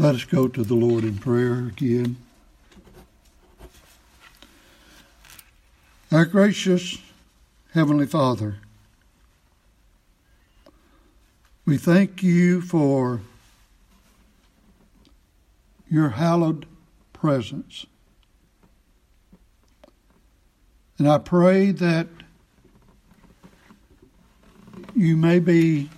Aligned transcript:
Let 0.00 0.14
us 0.14 0.22
go 0.22 0.46
to 0.46 0.62
the 0.62 0.76
Lord 0.76 1.02
in 1.02 1.18
prayer 1.18 1.54
again. 1.54 2.18
Our 6.12 6.24
gracious 6.24 6.98
Heavenly 7.74 8.06
Father, 8.06 8.58
we 11.66 11.76
thank 11.78 12.22
you 12.22 12.60
for 12.60 13.22
your 15.90 16.10
hallowed 16.10 16.66
presence. 17.12 17.84
And 20.96 21.08
I 21.08 21.18
pray 21.18 21.72
that 21.72 22.06
you 24.94 25.16
may 25.16 25.40
be 25.40 25.90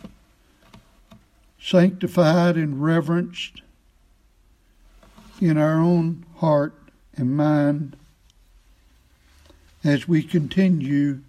sanctified 1.58 2.56
and 2.56 2.82
reverenced 2.82 3.60
in 5.40 5.56
our 5.56 5.80
own 5.80 6.24
heart 6.36 6.74
and 7.16 7.36
mind 7.36 7.96
as 9.82 10.06
we 10.06 10.22
continue 10.22 11.20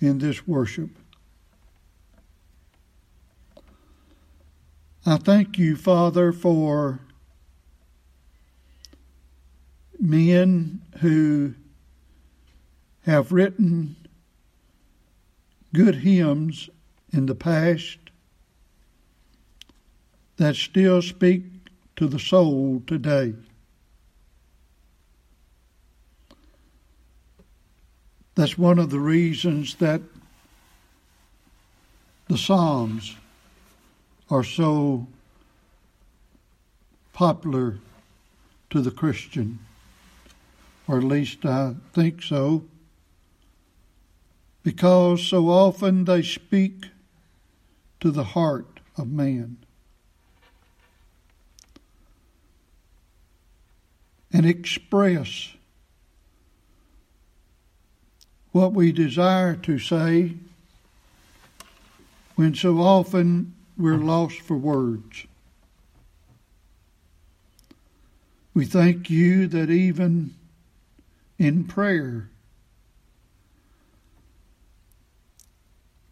in 0.00 0.18
this 0.18 0.46
worship. 0.46 0.90
I 5.04 5.16
thank 5.18 5.56
you, 5.56 5.76
Father, 5.76 6.32
for 6.32 6.98
men 10.00 10.82
who 10.98 11.54
have 13.04 13.30
written 13.30 13.94
good 15.72 15.96
hymns 15.96 16.68
in 17.12 17.26
the 17.26 17.36
past 17.36 17.98
that 20.38 20.56
still 20.56 21.00
speak 21.00 21.44
to 21.96 22.06
the 22.06 22.18
soul 22.18 22.82
today. 22.86 23.34
That's 28.34 28.58
one 28.58 28.78
of 28.78 28.90
the 28.90 29.00
reasons 29.00 29.76
that 29.76 30.02
the 32.28 32.36
Psalms 32.36 33.16
are 34.30 34.44
so 34.44 35.06
popular 37.14 37.78
to 38.68 38.82
the 38.82 38.90
Christian, 38.90 39.58
or 40.86 40.98
at 40.98 41.04
least 41.04 41.46
I 41.46 41.76
think 41.94 42.22
so, 42.22 42.64
because 44.62 45.26
so 45.26 45.48
often 45.48 46.04
they 46.04 46.22
speak 46.22 46.86
to 48.00 48.10
the 48.10 48.24
heart 48.24 48.80
of 48.98 49.08
man. 49.08 49.56
And 54.36 54.44
express 54.44 55.54
what 58.52 58.74
we 58.74 58.92
desire 58.92 59.56
to 59.56 59.78
say 59.78 60.34
when 62.34 62.54
so 62.54 62.76
often 62.76 63.54
we're 63.78 63.96
lost 63.96 64.40
for 64.40 64.58
words. 64.58 65.24
We 68.52 68.66
thank 68.66 69.08
you 69.08 69.46
that 69.46 69.70
even 69.70 70.34
in 71.38 71.64
prayer 71.64 72.28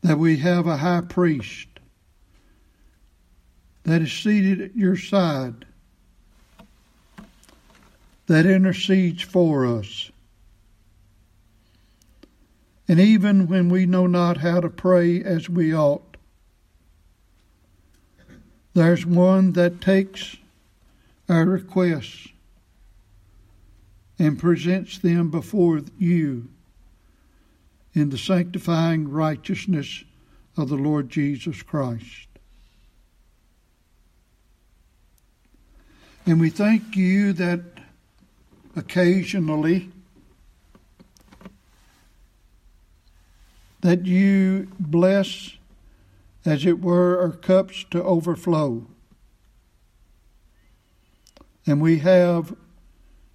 that 0.00 0.16
we 0.16 0.38
have 0.38 0.66
a 0.66 0.78
high 0.78 1.02
priest 1.02 1.68
that 3.82 4.00
is 4.00 4.14
seated 4.14 4.62
at 4.62 4.74
your 4.74 4.96
side 4.96 5.66
that 8.26 8.46
intercedes 8.46 9.22
for 9.22 9.66
us. 9.66 10.10
And 12.88 13.00
even 13.00 13.46
when 13.48 13.68
we 13.68 13.86
know 13.86 14.06
not 14.06 14.38
how 14.38 14.60
to 14.60 14.68
pray 14.68 15.22
as 15.22 15.48
we 15.48 15.74
ought, 15.74 16.16
there's 18.74 19.06
one 19.06 19.52
that 19.52 19.80
takes 19.80 20.36
our 21.28 21.44
requests 21.44 22.28
and 24.18 24.38
presents 24.38 24.98
them 24.98 25.30
before 25.30 25.80
you 25.98 26.48
in 27.94 28.10
the 28.10 28.18
sanctifying 28.18 29.08
righteousness 29.08 30.04
of 30.56 30.68
the 30.68 30.76
Lord 30.76 31.08
Jesus 31.08 31.62
Christ. 31.62 32.28
And 36.26 36.40
we 36.40 36.50
thank 36.50 36.96
you 36.96 37.32
that 37.34 37.60
occasionally 38.76 39.90
that 43.80 44.06
you 44.06 44.68
bless, 44.80 45.56
as 46.44 46.64
it 46.64 46.80
were, 46.80 47.20
our 47.20 47.30
cups 47.30 47.84
to 47.90 48.02
overflow. 48.02 48.86
And 51.66 51.80
we 51.80 51.98
have 51.98 52.56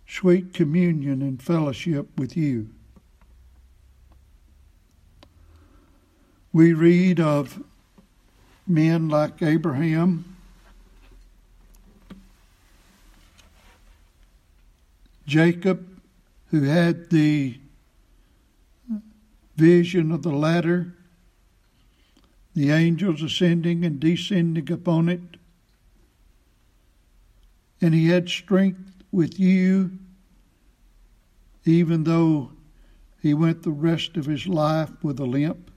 sweet 0.07 0.53
communion 0.53 1.21
and 1.21 1.41
fellowship 1.41 2.07
with 2.17 2.35
you. 2.35 2.69
We 6.51 6.73
read 6.73 7.19
of 7.19 7.63
men 8.65 9.07
like 9.07 9.41
Abraham 9.43 10.35
Jacob, 15.29 16.01
who 16.47 16.63
had 16.63 17.11
the 17.11 17.55
vision 19.55 20.11
of 20.11 20.23
the 20.23 20.31
ladder, 20.31 20.95
the 22.55 22.71
angels 22.71 23.21
ascending 23.21 23.85
and 23.85 23.99
descending 23.99 24.71
upon 24.71 25.07
it. 25.07 25.21
And 27.79 27.93
he 27.93 28.07
had 28.07 28.27
strength 28.27 29.03
with 29.11 29.39
you, 29.39 29.91
even 31.63 32.05
though 32.05 32.51
he 33.21 33.35
went 33.35 33.61
the 33.61 33.69
rest 33.69 34.17
of 34.17 34.25
his 34.25 34.47
life 34.47 34.91
with 35.03 35.19
a 35.19 35.25
limp. 35.25 35.69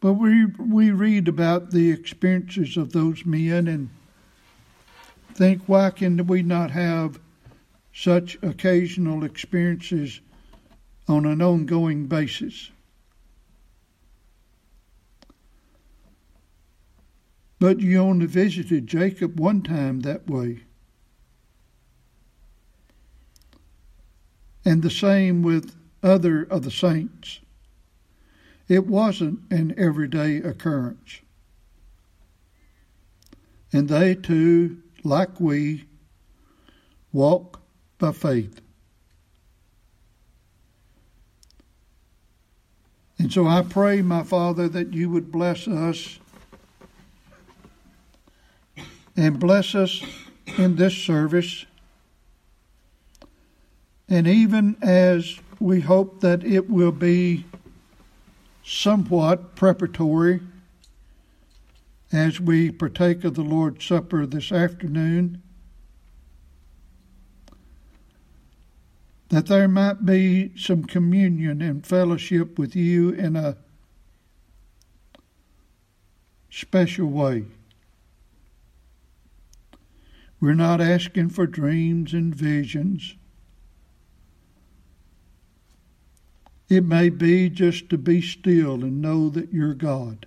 But 0.00 0.14
we, 0.14 0.44
we 0.44 0.90
read 0.90 1.28
about 1.28 1.70
the 1.70 1.90
experiences 1.90 2.76
of 2.76 2.92
those 2.92 3.24
men 3.24 3.68
and 3.68 3.88
think, 5.34 5.62
why 5.66 5.90
can 5.90 6.26
we 6.26 6.42
not 6.42 6.70
have 6.70 7.18
such 7.92 8.38
occasional 8.42 9.24
experiences 9.24 10.20
on 11.08 11.26
an 11.26 11.42
ongoing 11.42 12.06
basis? 12.06 12.70
But 17.58 17.80
you 17.80 17.98
only 17.98 18.26
visited 18.26 18.86
Jacob 18.86 19.38
one 19.38 19.62
time 19.62 20.00
that 20.00 20.26
way. 20.28 20.64
And 24.64 24.82
the 24.82 24.90
same 24.90 25.42
with 25.42 25.76
other 26.02 26.42
of 26.44 26.62
the 26.62 26.70
saints. 26.70 27.40
It 28.68 28.86
wasn't 28.86 29.40
an 29.50 29.74
everyday 29.76 30.36
occurrence. 30.36 31.20
And 33.72 33.88
they 33.88 34.14
too 34.14 34.78
like 35.04 35.40
we, 35.40 35.84
walk 37.12 37.60
by 37.98 38.12
faith. 38.12 38.60
And 43.18 43.30
so 43.30 43.46
I 43.46 43.62
pray, 43.62 44.00
my 44.00 44.22
Father, 44.22 44.68
that 44.68 44.94
you 44.94 45.10
would 45.10 45.30
bless 45.30 45.68
us 45.68 46.18
and 49.16 49.38
bless 49.38 49.74
us 49.74 50.02
in 50.56 50.76
this 50.76 50.96
service. 50.96 51.66
And 54.08 54.26
even 54.26 54.76
as 54.80 55.38
we 55.58 55.80
hope 55.80 56.20
that 56.22 56.42
it 56.44 56.70
will 56.70 56.92
be 56.92 57.44
somewhat 58.64 59.54
preparatory 59.54 60.40
as 62.12 62.40
we 62.40 62.70
partake 62.70 63.24
of 63.24 63.34
the 63.34 63.42
Lord's 63.42 63.84
Supper 63.84 64.26
this 64.26 64.50
afternoon, 64.50 65.42
that 69.28 69.46
there 69.46 69.68
might 69.68 70.04
be 70.04 70.50
some 70.56 70.84
communion 70.84 71.62
and 71.62 71.86
fellowship 71.86 72.58
with 72.58 72.74
you 72.74 73.10
in 73.10 73.36
a 73.36 73.56
special 76.50 77.06
way. 77.06 77.44
We're 80.40 80.54
not 80.54 80.80
asking 80.80 81.30
for 81.30 81.46
dreams 81.46 82.12
and 82.12 82.34
visions. 82.34 83.14
It 86.68 86.84
may 86.84 87.08
be 87.08 87.50
just 87.50 87.88
to 87.90 87.98
be 87.98 88.20
still 88.22 88.82
and 88.82 89.00
know 89.00 89.28
that 89.28 89.52
you're 89.52 89.74
God. 89.74 90.26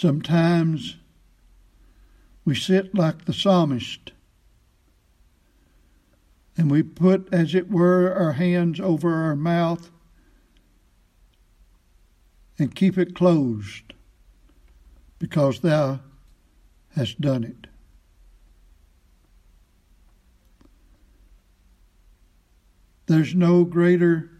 Sometimes 0.00 0.96
we 2.46 2.54
sit 2.54 2.94
like 2.94 3.26
the 3.26 3.34
psalmist 3.34 4.12
and 6.56 6.70
we 6.70 6.82
put, 6.82 7.28
as 7.34 7.54
it 7.54 7.70
were, 7.70 8.10
our 8.10 8.32
hands 8.32 8.80
over 8.80 9.12
our 9.12 9.36
mouth 9.36 9.90
and 12.58 12.74
keep 12.74 12.96
it 12.96 13.14
closed 13.14 13.92
because 15.18 15.60
thou 15.60 16.00
hast 16.96 17.20
done 17.20 17.44
it. 17.44 17.66
There's 23.04 23.34
no 23.34 23.64
greater 23.64 24.30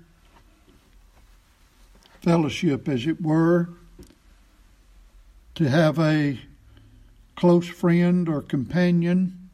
fellowship, 2.23 2.89
as 2.89 3.07
it 3.07 3.21
were, 3.21 3.75
to 5.61 5.69
have 5.69 5.99
a 5.99 6.39
close 7.37 7.69
friend 7.69 8.31
or 8.31 8.41
companion. 8.41 9.51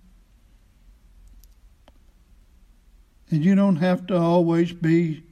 And 3.29 3.45
you 3.45 3.57
don't 3.57 3.75
have 3.75 4.07
to 4.07 4.17
always 4.17 4.73
be 4.73 5.25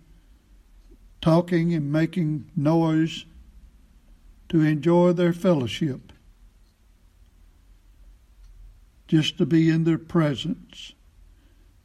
talking 1.20 1.72
and 1.74 1.92
making 1.92 2.50
noise 2.56 3.24
to 4.48 4.62
enjoy 4.62 5.12
their 5.12 5.32
fellowship. 5.32 6.12
Just 9.06 9.38
to 9.38 9.46
be 9.46 9.70
in 9.70 9.84
their 9.84 9.96
presence 9.96 10.92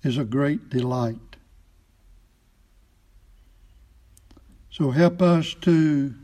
is 0.01 0.17
a 0.17 0.25
great 0.25 0.71
delight. 0.71 1.35
So 4.71 4.89
help 4.89 5.21
us 5.21 5.53
to 5.61 6.15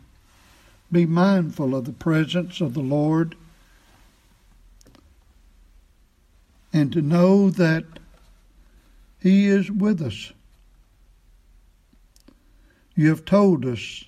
be 0.96 1.06
mindful 1.06 1.76
of 1.76 1.84
the 1.84 1.92
presence 1.92 2.62
of 2.62 2.74
the 2.74 2.80
Lord 2.80 3.36
and 6.72 6.90
to 6.94 7.02
know 7.02 7.50
that 7.50 7.84
He 9.20 9.48
is 9.48 9.70
with 9.70 10.02
us. 10.02 10.32
You 12.96 13.10
have 13.10 13.26
told 13.26 13.66
us 13.66 14.06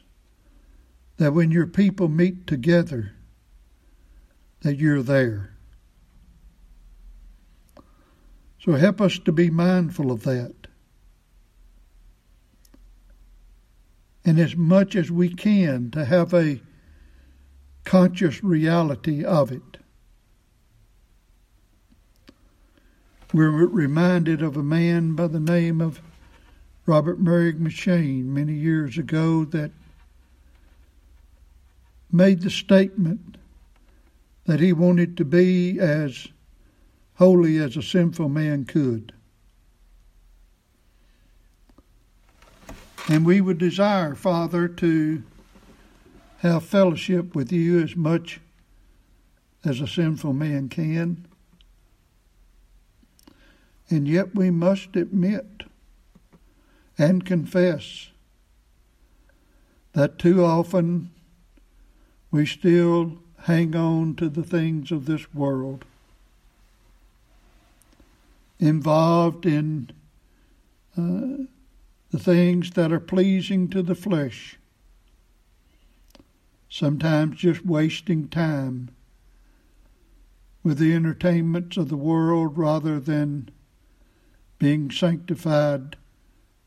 that 1.18 1.34
when 1.34 1.52
your 1.52 1.68
people 1.68 2.08
meet 2.08 2.48
together, 2.48 3.12
that 4.62 4.78
you're 4.78 5.04
there. 5.04 5.52
So 8.64 8.72
help 8.76 9.02
us 9.02 9.20
to 9.20 9.34
be 9.34 9.50
mindful 9.50 10.10
of 10.10 10.24
that. 10.24 10.54
and 14.28 14.40
as 14.40 14.58
much 14.58 14.94
as 14.94 15.10
we 15.10 15.30
can 15.30 15.90
to 15.90 16.04
have 16.04 16.34
a 16.34 16.60
conscious 17.88 18.44
reality 18.44 19.24
of 19.24 19.50
it. 19.50 19.78
We're 23.34 23.50
reminded 23.50 24.42
of 24.42 24.58
a 24.58 24.64
man 24.64 25.16
by 25.16 25.28
the 25.28 25.40
name 25.40 25.80
of 25.80 26.02
Robert 26.86 27.18
Murray 27.18 27.54
M'Cheyne 27.54 28.26
many 28.26 28.52
years 28.52 28.98
ago 28.98 29.46
that 29.46 29.72
made 32.12 32.42
the 32.42 32.50
statement 32.50 33.38
that 34.44 34.60
he 34.60 34.74
wanted 34.74 35.16
to 35.16 35.24
be 35.24 35.80
as 35.80 36.28
holy 37.16 37.58
as 37.58 37.78
a 37.78 37.82
sinful 37.82 38.28
man 38.28 38.66
could. 38.66 39.14
And 43.08 43.26
we 43.26 43.40
would 43.40 43.58
desire, 43.58 44.14
Father, 44.14 44.68
to 44.68 45.24
have 46.38 46.64
fellowship 46.64 47.36
with 47.36 47.52
you 47.52 47.82
as 47.82 47.96
much 47.96 48.40
as 49.66 49.82
a 49.82 49.88
sinful 49.88 50.34
man 50.34 50.70
can. 50.70 51.26
And 53.90 54.08
yet 54.08 54.36
we 54.36 54.52
must 54.52 54.96
admit 54.96 55.64
and 56.98 57.26
confess 57.26 58.10
that 59.94 60.20
too 60.20 60.44
often 60.44 61.12
we 62.32 62.46
still 62.46 63.18
hang 63.44 63.76
on 63.76 64.16
to 64.16 64.30
the 64.30 64.44
things 64.44 64.92
of 64.92 65.06
this 65.06 65.34
world, 65.34 65.86
involved 68.60 69.46
in 69.46 69.90
uh, 70.98 71.46
the 72.12 72.20
things 72.20 72.72
that 72.72 72.92
are 72.92 73.00
pleasing 73.00 73.70
to 73.70 73.82
the 73.82 73.96
flesh, 73.96 74.58
sometimes 76.78 77.38
just 77.38 77.66
wasting 77.66 78.28
time 78.28 78.88
with 80.62 80.78
the 80.78 80.94
entertainments 80.94 81.76
of 81.76 81.90
the 81.90 81.98
world 81.98 82.56
rather 82.56 83.00
than 83.00 83.50
being 84.60 84.92
sanctified 84.92 85.96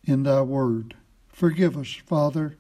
in 0.03 0.25
thy 0.25 0.43
word. 0.43 0.97
Forgive 1.29 1.77
us, 1.77 1.95
Father. 2.07 2.57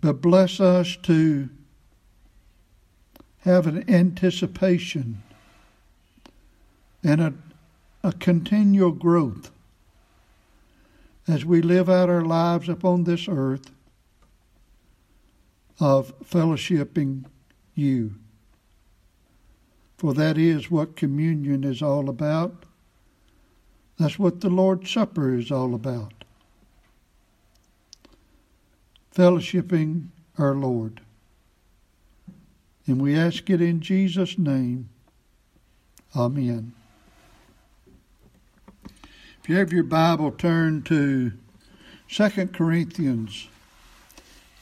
But 0.00 0.22
bless 0.22 0.60
us 0.60 0.96
to 1.02 1.50
have 3.40 3.66
an 3.66 3.84
anticipation 3.90 5.22
and 7.04 7.20
a, 7.20 7.34
a 8.02 8.12
continual 8.12 8.92
growth 8.92 9.50
as 11.28 11.44
we 11.44 11.60
live 11.60 11.90
out 11.90 12.08
our 12.08 12.24
lives 12.24 12.68
upon 12.68 13.04
this 13.04 13.28
earth 13.28 13.70
of 15.78 16.18
fellowshipping 16.20 17.24
you. 17.74 18.14
For 19.98 20.14
that 20.14 20.38
is 20.38 20.70
what 20.70 20.96
communion 20.96 21.64
is 21.64 21.82
all 21.82 22.08
about. 22.08 22.64
That's 23.98 24.18
what 24.18 24.40
the 24.40 24.48
Lord's 24.48 24.90
Supper 24.90 25.34
is 25.34 25.50
all 25.50 25.74
about. 25.74 26.12
Fellowshipping 29.14 30.06
our 30.38 30.54
Lord. 30.54 31.00
And 32.86 33.02
we 33.02 33.16
ask 33.16 33.50
it 33.50 33.60
in 33.60 33.80
Jesus' 33.80 34.38
name. 34.38 34.88
Amen. 36.16 36.72
You 39.48 39.56
have 39.56 39.72
your 39.72 39.82
Bible, 39.82 40.30
turn 40.30 40.82
to 40.82 41.32
2 42.10 42.48
Corinthians 42.48 43.48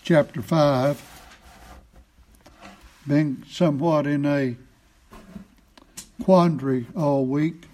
chapter 0.05 0.41
5. 0.41 1.33
Been 3.05 3.43
somewhat 3.51 4.07
in 4.07 4.25
a 4.25 4.55
quandary 6.23 6.87
all 6.95 7.27
week 7.27 7.65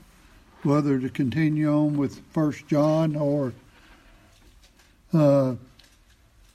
whether 0.62 0.98
to 0.98 1.10
continue 1.10 1.70
on 1.70 1.98
with 1.98 2.22
First 2.30 2.66
John 2.66 3.14
or 3.14 3.52
uh, 5.12 5.56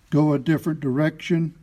go 0.09 0.33
a 0.33 0.39
different 0.39 0.79
direction. 0.79 1.53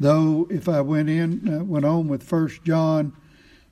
Though 0.00 0.48
if 0.50 0.68
I 0.68 0.80
went 0.80 1.08
in 1.08 1.48
uh, 1.48 1.62
went 1.62 1.84
on 1.84 2.08
with 2.08 2.24
First 2.24 2.64
John, 2.64 3.12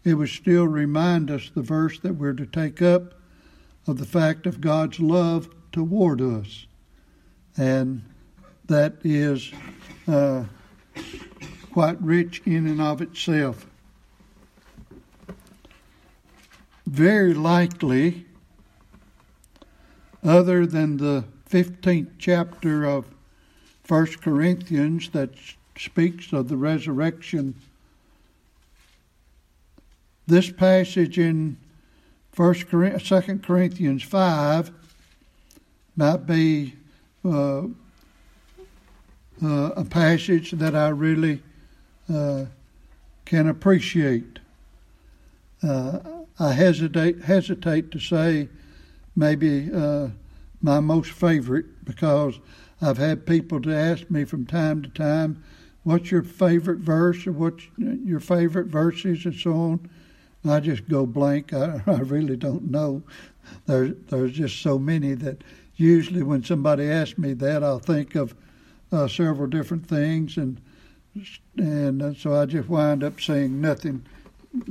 it 0.05 0.15
would 0.15 0.29
still 0.29 0.69
remind 0.69 1.29
us 1.29 1.51
the 1.53 1.63
verse 1.63 1.99
that 1.99 2.15
we're 2.15 2.35
to 2.35 2.47
take 2.47 2.81
up 2.81 3.18
of 3.89 3.97
the 3.97 4.05
fact 4.05 4.47
of 4.47 4.61
God's 4.61 5.01
love 5.01 5.49
toward 5.73 6.21
us. 6.21 6.67
And 7.57 8.03
that 8.67 8.97
is 9.03 9.51
uh, 10.07 10.45
quite 11.73 12.01
rich 12.01 12.43
in 12.45 12.67
and 12.67 12.81
of 12.81 13.01
itself. 13.01 13.67
Very 16.87 17.35
likely, 17.35 18.27
other 20.23 20.67
than 20.67 20.99
the 20.99 21.25
15th 21.51 22.11
chapter 22.19 22.85
of 22.85 23.07
1 23.89 24.07
Corinthians 24.21 25.09
that 25.11 25.31
speaks 25.79 26.33
of 26.33 26.49
the 26.49 26.57
resurrection, 26.57 27.55
this 30.27 30.51
passage 30.51 31.19
in 31.19 31.57
First, 32.39 32.67
Second 33.05 33.43
Corinthians 33.43 34.05
five 34.05 34.71
might 35.97 36.25
be 36.25 36.73
uh, 37.25 37.63
uh, 37.63 37.67
a 39.43 39.85
passage 39.85 40.53
that 40.53 40.77
I 40.77 40.91
really 40.91 41.43
uh, 42.09 42.45
can 43.25 43.49
appreciate. 43.49 44.39
Uh, 45.65 45.99
I 46.39 46.53
hesitate 46.53 47.23
hesitate 47.23 47.91
to 47.91 47.99
say 47.99 48.49
maybe 49.17 49.69
uh, 49.75 50.07
my 50.63 50.79
most 50.79 51.11
favorite 51.11 51.85
because 51.85 52.39
I've 52.81 52.99
had 52.99 53.27
people 53.27 53.61
to 53.63 53.75
ask 53.75 54.09
me 54.13 54.25
from 54.25 54.47
time 54.47 54.83
to 54.83 54.89
time, 54.91 55.43
"What's 55.83 56.13
your 56.13 56.23
favorite 56.23 56.79
verse?" 56.79 57.27
or 57.27 57.33
"What's 57.33 57.65
your 57.77 58.21
favorite 58.21 58.69
verses?" 58.69 59.25
and 59.25 59.35
so 59.35 59.55
on. 59.55 59.91
I 60.47 60.61
just 60.61 60.89
go 60.89 61.07
blank. 61.07 61.53
I, 61.53 61.83
I 61.87 61.99
really 61.99 62.37
don't 62.37 62.71
know. 62.71 63.03
There's 63.67 63.93
there's 64.09 64.33
just 64.33 64.61
so 64.61 64.79
many 64.79 65.15
that 65.15 65.43
usually 65.77 66.23
when 66.23 66.45
somebody 66.45 66.91
asks 66.91 67.19
me 67.19 67.33
that, 67.35 67.65
I'll 67.65 67.79
think 67.79 68.15
of 68.15 68.35
uh, 68.93 69.09
several 69.09 69.47
different 69.47 69.87
things, 69.87 70.37
and 70.37 70.61
and 71.57 72.03
uh, 72.03 72.15
so 72.15 72.35
I 72.35 72.47
just 72.47 72.69
wind 72.69 73.03
up 73.03 73.21
saying 73.21 73.61
nothing 73.61 74.05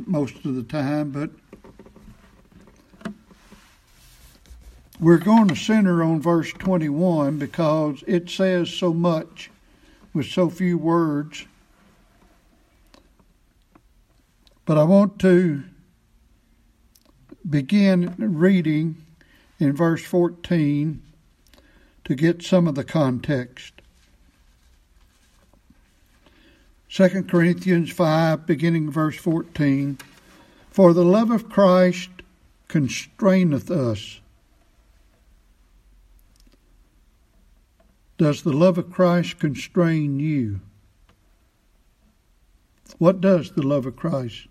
most 0.05 0.45
of 0.45 0.55
the 0.55 0.63
time. 0.63 1.11
But 1.11 1.31
we're 4.99 5.17
going 5.17 5.47
to 5.49 5.55
center 5.55 6.03
on 6.03 6.21
verse 6.21 6.51
21 6.53 7.37
because 7.37 8.03
it 8.07 8.29
says 8.29 8.73
so 8.73 8.93
much 8.93 9.51
with 10.13 10.25
so 10.25 10.49
few 10.49 10.77
words. 10.77 11.45
But 14.67 14.77
I 14.77 14.83
want 14.83 15.17
to 15.19 15.63
begin 17.49 18.13
reading 18.17 19.01
in 19.59 19.71
verse 19.71 20.03
14 20.03 21.01
to 22.03 22.15
get 22.15 22.43
some 22.43 22.67
of 22.67 22.75
the 22.75 22.83
context. 22.83 23.75
2 26.89 27.23
Corinthians 27.29 27.93
5, 27.93 28.45
beginning 28.45 28.91
verse 28.91 29.15
14. 29.15 29.99
For 30.69 30.93
the 30.93 31.05
love 31.05 31.31
of 31.31 31.47
Christ 31.47 32.09
constraineth 32.67 33.71
us. 33.71 34.19
Does 38.17 38.41
the 38.41 38.51
love 38.51 38.77
of 38.77 38.91
Christ 38.91 39.39
constrain 39.39 40.19
you? 40.19 40.59
What 42.97 43.21
does 43.21 43.51
the 43.51 43.65
love 43.65 43.85
of 43.85 43.95
Christ 43.95 44.47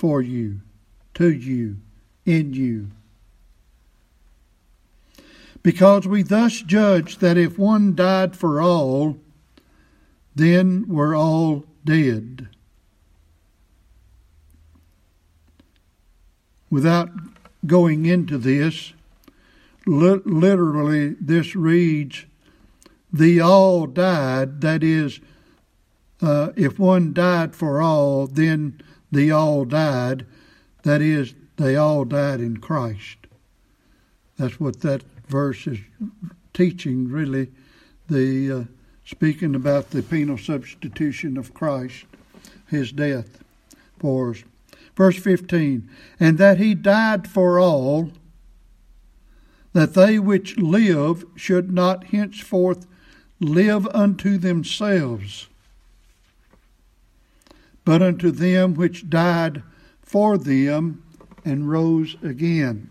for 0.00 0.22
you, 0.22 0.62
to 1.12 1.30
you, 1.30 1.76
in 2.24 2.54
you? 2.54 2.90
Because 5.62 6.08
we 6.08 6.22
thus 6.22 6.62
judge 6.62 7.18
that 7.18 7.36
if 7.36 7.58
one 7.58 7.94
died 7.94 8.34
for 8.34 8.62
all, 8.62 9.18
then 10.34 10.86
we're 10.88 11.14
all 11.14 11.66
dead. 11.84 12.48
Without 16.70 17.10
going 17.66 18.06
into 18.06 18.38
this, 18.38 18.94
li- 19.84 20.22
literally, 20.24 21.10
this 21.20 21.54
reads, 21.54 22.24
The 23.12 23.38
all 23.38 23.86
died, 23.86 24.62
that 24.62 24.82
is, 24.82 25.20
uh, 26.22 26.52
if 26.56 26.78
one 26.78 27.12
died 27.12 27.54
for 27.54 27.82
all, 27.82 28.26
then 28.26 28.80
the 29.10 29.30
all 29.30 29.64
died, 29.64 30.26
that 30.82 31.02
is, 31.02 31.34
they 31.56 31.76
all 31.76 32.04
died 32.04 32.40
in 32.40 32.58
Christ. 32.58 33.18
That's 34.38 34.58
what 34.58 34.80
that 34.80 35.02
verse 35.28 35.66
is 35.66 35.78
teaching, 36.54 37.08
really, 37.08 37.48
the 38.08 38.52
uh, 38.52 38.64
speaking 39.04 39.54
about 39.54 39.90
the 39.90 40.02
penal 40.02 40.38
substitution 40.38 41.36
of 41.36 41.52
Christ, 41.52 42.04
his 42.68 42.92
death 42.92 43.42
for 43.98 44.30
us. 44.30 44.44
Verse 44.96 45.18
15, 45.18 45.88
and 46.18 46.38
that 46.38 46.58
he 46.58 46.74
died 46.74 47.28
for 47.28 47.58
all, 47.58 48.10
that 49.72 49.94
they 49.94 50.18
which 50.18 50.58
live 50.58 51.24
should 51.36 51.72
not 51.72 52.04
henceforth 52.04 52.86
live 53.40 53.86
unto 53.88 54.36
themselves, 54.36 55.48
but 57.90 58.02
unto 58.02 58.30
them 58.30 58.74
which 58.74 59.10
died 59.10 59.64
for 60.00 60.38
them 60.38 61.02
and 61.44 61.68
rose 61.68 62.14
again. 62.22 62.88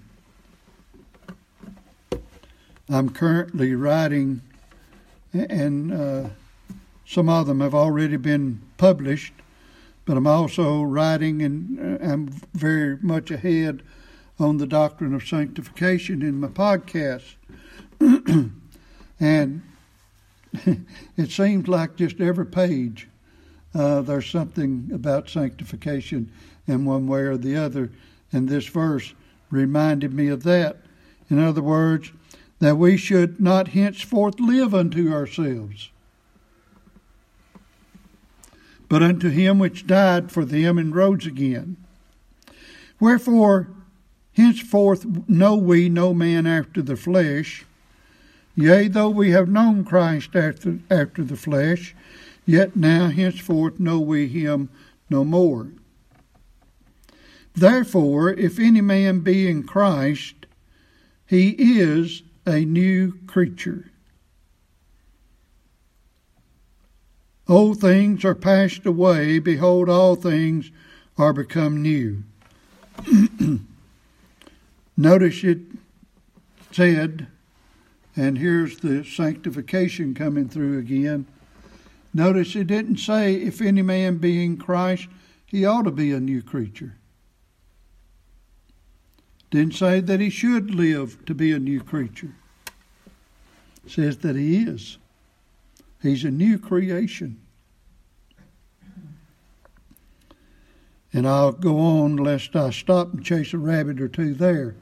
I'm 2.89 3.08
currently 3.08 3.75
writing, 3.75 4.41
and 5.32 5.94
uh, 5.94 6.29
some 7.08 7.29
of 7.29 7.48
them 7.48 7.62
have 7.62 7.74
already 7.74 8.18
been 8.18 8.62
published, 8.75 9.32
but 10.03 10.18
I'm 10.18 10.27
also 10.27 10.82
writing 10.82 11.44
and 11.44 11.79
uh, 11.79 12.06
I'm 12.06 12.27
very 12.53 12.98
much 12.98 13.32
ahead 13.32 13.82
on 14.38 14.58
the 14.58 14.68
doctrine 14.68 15.13
of 15.13 15.25
sanctification 15.25 16.22
in 16.22 16.41
my 16.41 16.50
podcast. 16.50 17.36
and 19.22 19.62
it 21.15 21.32
seems 21.32 21.70
like 21.70 21.96
just 21.96 22.20
every 22.20 22.46
page 22.46 23.09
uh, 23.74 24.02
there's 24.02 24.30
something 24.30 24.90
about 24.94 25.30
sanctification 25.30 26.32
in 26.68 26.86
one 26.86 27.08
way 27.08 27.22
or 27.22 27.38
the 27.38 27.56
other. 27.56 27.92
And 28.32 28.48
this 28.48 28.68
verse 28.68 29.14
reminded 29.50 30.14
me 30.14 30.28
of 30.28 30.44
that. 30.44 30.78
In 31.30 31.40
other 31.40 31.62
words, 31.62 32.12
that 32.60 32.78
we 32.78 32.98
should 32.98 33.40
not 33.40 33.70
henceforth 33.70 34.40
live 34.40 34.74
unto 34.76 35.14
ourselves, 35.14 35.90
but 38.90 39.02
unto 39.02 39.30
him 39.30 39.60
which 39.60 39.88
died 39.88 40.32
for 40.32 40.44
them 40.44 40.78
and 40.78 40.96
rose 40.96 41.26
again. 41.26 41.78
Wherefore, 43.00 43.70
henceforth 44.34 45.06
know 45.30 45.56
we 45.56 45.90
no 45.90 46.14
man 46.14 46.46
after 46.46 46.82
the 46.82 46.98
flesh. 46.98 47.66
Yea, 48.56 48.90
though 48.90 49.10
we 49.10 49.32
have 49.32 49.48
known 49.48 49.86
Christ 49.86 50.36
after, 50.36 50.80
after 50.90 51.24
the 51.24 51.38
flesh, 51.38 51.96
yet 52.50 52.75
now 52.75 53.10
henceforth 53.10 53.79
know 53.79 54.00
we 54.00 54.27
him 54.27 54.70
no 55.08 55.24
more. 55.24 55.72
Therefore, 57.53 58.32
if 58.32 58.58
any 58.58 58.82
man 58.82 59.20
be 59.20 59.48
in 59.48 59.62
Christ, 59.63 60.48
he 61.27 61.50
is 61.79 62.24
a 62.48 62.65
new 62.65 63.13
creature. 63.27 63.91
Old 67.48 67.79
things 67.79 68.25
are 68.25 68.34
passed 68.34 68.84
away, 68.88 69.38
behold, 69.38 69.88
all 69.88 70.15
things 70.15 70.72
are 71.20 71.34
become 71.34 71.84
new. 71.84 72.24
Notice 74.98 75.44
it 75.44 75.60
said, 76.72 77.27
and 78.15 78.39
here's 78.39 78.79
the 78.79 79.03
sanctification 79.03 80.15
coming 80.15 80.50
through 80.50 80.79
again. 80.79 81.27
Notice 82.13 82.56
it 82.56 82.68
didn't 82.68 82.98
say, 82.98 83.36
if 83.36 83.62
any 83.62 83.82
man 83.82 84.18
be 84.18 84.44
in 84.44 84.58
Christ, 84.58 85.08
he 85.46 85.66
ought 85.66 85.84
to 85.84 85.92
be 85.92 86.12
a 86.12 86.20
new 86.20 86.42
creature. 86.42 86.96
Didn't 89.51 89.75
say 89.75 90.00
that 90.00 90.20
he 90.20 90.30
should 90.30 90.74
live 90.74 91.25
to 91.25 91.34
be 91.34 91.51
a 91.51 91.60
new 91.60 91.82
creature. 91.82 92.36
It 93.86 93.92
says 93.92 94.18
that 94.20 94.36
he 94.36 94.58
is. 94.58 94.98
He's 96.01 96.24
a 96.24 96.32
new 96.32 96.60
creation. 96.60 97.39
And 101.12 101.28
I'll 101.28 101.51
go 101.51 101.80
on 101.80 102.16
lest 102.16 102.56
I 102.56 102.70
stop 102.70 103.13
and 103.13 103.25
chase 103.25 103.54
a 103.54 103.58
rabbit 103.58 104.00
or 104.00 104.08
two 104.08 104.36
there. 104.36 104.75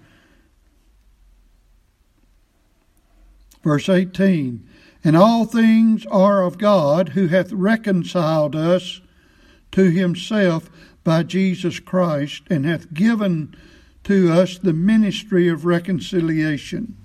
Verse 3.64 3.88
18 3.88 4.68
And 5.04 5.16
all 5.16 5.46
things 5.46 6.06
are 6.08 6.44
of 6.44 6.58
God, 6.58 7.10
who 7.10 7.28
hath 7.28 7.52
reconciled 7.52 8.56
us 8.56 9.02
to 9.72 9.90
himself 9.90 10.70
by 11.04 11.24
Jesus 11.24 11.80
Christ, 11.80 12.44
and 12.50 12.66
hath 12.66 12.94
given 12.94 13.56
to 14.04 14.32
us 14.32 14.58
the 14.58 14.74
ministry 14.74 15.48
of 15.48 15.66
reconciliation. 15.66 16.98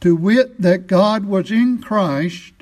To 0.00 0.14
wit, 0.14 0.60
that 0.60 0.86
God 0.86 1.26
was 1.26 1.50
in 1.50 1.82
Christ, 1.82 2.52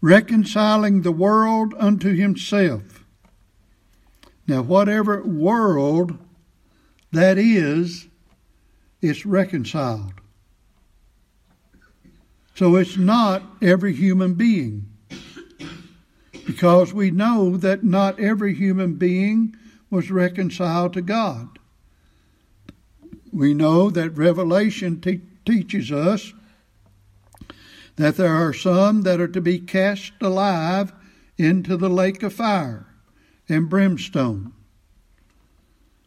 reconciling 0.00 1.02
the 1.02 1.12
world 1.12 1.74
unto 1.78 2.14
himself. 2.14 3.04
Now, 4.46 4.62
whatever 4.62 5.22
world 5.22 6.18
that 7.12 7.38
is, 7.38 8.08
it's 9.00 9.24
reconciled. 9.24 10.19
So 12.60 12.76
it's 12.76 12.98
not 12.98 13.42
every 13.62 13.94
human 13.94 14.34
being. 14.34 14.86
Because 16.46 16.92
we 16.92 17.10
know 17.10 17.56
that 17.56 17.84
not 17.84 18.20
every 18.20 18.54
human 18.54 18.96
being 18.96 19.56
was 19.88 20.10
reconciled 20.10 20.92
to 20.92 21.00
God. 21.00 21.58
We 23.32 23.54
know 23.54 23.88
that 23.88 24.10
Revelation 24.10 25.00
te- 25.00 25.22
teaches 25.46 25.90
us 25.90 26.34
that 27.96 28.16
there 28.16 28.34
are 28.34 28.52
some 28.52 29.04
that 29.04 29.22
are 29.22 29.28
to 29.28 29.40
be 29.40 29.58
cast 29.58 30.12
alive 30.20 30.92
into 31.38 31.78
the 31.78 31.88
lake 31.88 32.22
of 32.22 32.34
fire 32.34 32.88
and 33.48 33.70
brimstone. 33.70 34.52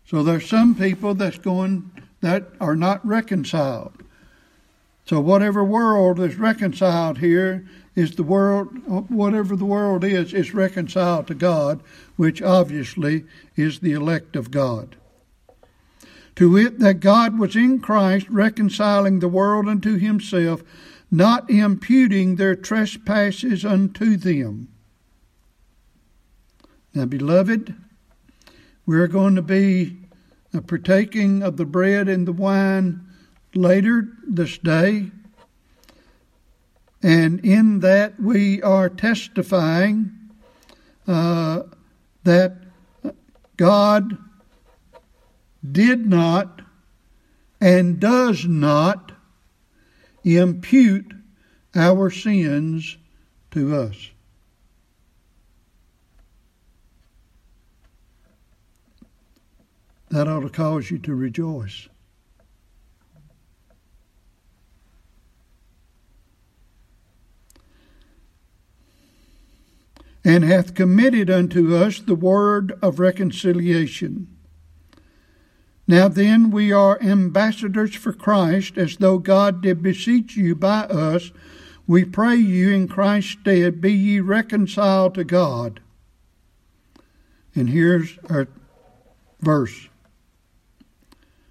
So 0.06 0.22
there's 0.22 0.48
some 0.48 0.76
people 0.76 1.16
that's 1.16 1.40
going 1.40 1.90
that 2.22 2.50
are 2.62 2.76
not 2.76 3.04
reconciled. 3.04 4.03
So 5.14 5.20
whatever 5.20 5.64
world 5.64 6.20
is 6.20 6.38
reconciled 6.38 7.20
here 7.20 7.68
is 7.94 8.16
the 8.16 8.24
world 8.24 9.12
whatever 9.12 9.56
the 9.56 9.64
world 9.64 10.04
is 10.04 10.34
is 10.34 10.56
reconciled 10.56 11.28
to 11.28 11.36
God, 11.36 11.84
which 12.16 12.42
obviously 12.42 13.24
is 13.56 13.78
the 13.78 13.92
elect 13.92 14.36
of 14.36 14.50
God. 14.50 14.96
To 16.38 16.50
wit, 16.50 16.80
that 16.80 17.00
God 17.00 17.38
was 17.38 17.56
in 17.56 17.80
Christ 17.80 18.28
reconciling 18.28 19.20
the 19.20 19.28
world 19.28 19.68
unto 19.68 20.00
himself, 20.00 20.64
not 21.12 21.48
imputing 21.48 22.38
their 22.38 22.56
trespasses 22.56 23.64
unto 23.64 24.18
them. 24.18 24.68
Now, 26.96 27.06
beloved, 27.06 27.76
we're 28.88 29.06
going 29.06 29.36
to 29.36 29.44
be 29.44 29.96
partaking 30.66 31.44
of 31.44 31.58
the 31.58 31.66
bread 31.66 32.10
and 32.10 32.28
the 32.28 32.34
wine 32.34 33.13
later 33.56 34.08
this 34.28 34.58
day. 34.58 35.12
And 37.02 37.44
in 37.46 37.82
that, 37.82 38.20
we 38.20 38.62
are 38.62 38.90
testifying 38.90 40.12
uh, 41.08 41.64
that 42.24 42.58
God 43.58 44.18
did 45.70 46.08
not 46.08 46.62
and 47.60 48.00
does 48.00 48.46
not 48.46 49.12
impute 50.24 51.14
our 51.76 52.10
sins 52.10 52.98
to 53.52 53.76
us. 53.76 54.10
That 60.10 60.28
ought 60.28 60.42
to 60.42 60.50
cause 60.50 60.92
you 60.92 61.00
to 61.00 61.16
rejoice. 61.16 61.88
And 70.26 70.44
hath 70.44 70.74
committed 70.74 71.30
unto 71.30 71.76
us 71.76 72.00
the 72.00 72.16
word 72.16 72.74
of 72.82 73.00
reconciliation. 73.00 74.28
Now 75.86 76.08
then, 76.08 76.50
we 76.50 76.72
are 76.72 77.02
ambassadors 77.02 77.94
for 77.96 78.14
Christ, 78.14 78.78
as 78.78 78.98
though 78.98 79.18
God 79.18 79.62
did 79.62 79.84
beseech 79.84 80.38
you 80.38 80.56
by 80.56 80.84
us. 80.84 81.32
We 81.86 82.06
pray 82.06 82.36
you 82.36 82.72
in 82.72 82.88
Christ's 82.88 83.38
stead, 83.42 83.82
be 83.82 83.92
ye 83.92 84.20
reconciled 84.22 85.16
to 85.16 85.26
God. 85.26 85.82
And 87.54 87.70
here's 87.70 88.18
our 88.30 88.48
verse 89.42 89.90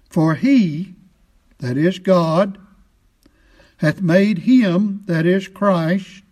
For 0.09 0.35
he, 0.35 0.95
that 1.59 1.77
is 1.77 1.99
God, 1.99 2.57
hath 3.77 4.01
made 4.01 4.39
him, 4.39 5.03
that 5.05 5.25
is 5.25 5.47
Christ, 5.47 6.22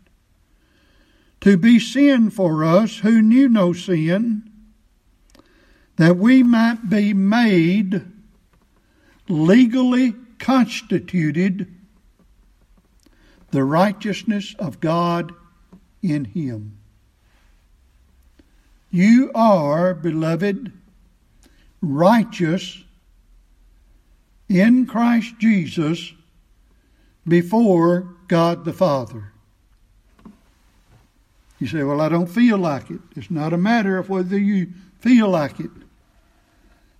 to 1.42 1.58
be 1.58 1.80
sin 1.80 2.30
for 2.30 2.64
us 2.64 3.00
who 3.00 3.22
knew 3.22 3.50
no 3.50 3.74
sin 3.74 4.50
that 5.98 6.18
we 6.18 6.42
might 6.42 6.90
be 6.90 7.14
made 7.14 8.02
legally 9.28 10.16
constituted 10.40 11.68
the 13.52 13.64
righteousness 13.64 14.56
of 14.58 14.80
God 14.80 15.34
in 16.02 16.26
Him. 16.26 16.78
You 18.90 19.32
are, 19.36 19.94
beloved, 19.94 20.72
righteous 21.82 22.84
in 24.50 24.86
Christ 24.86 25.36
Jesus 25.40 26.14
before 27.28 28.16
God 28.28 28.66
the 28.66 28.74
Father. 28.74 29.32
You 31.62 31.68
say, 31.68 31.84
Well, 31.84 32.02
I 32.02 32.10
don't 32.10 32.26
feel 32.26 32.58
like 32.58 32.90
it. 32.90 33.00
It's 33.16 33.30
not 33.30 33.54
a 33.54 33.58
matter 33.58 34.00
of 34.00 34.10
whether 34.10 34.38
you 34.38 34.70
feel 35.00 35.30
like 35.30 35.60
it. 35.60 35.70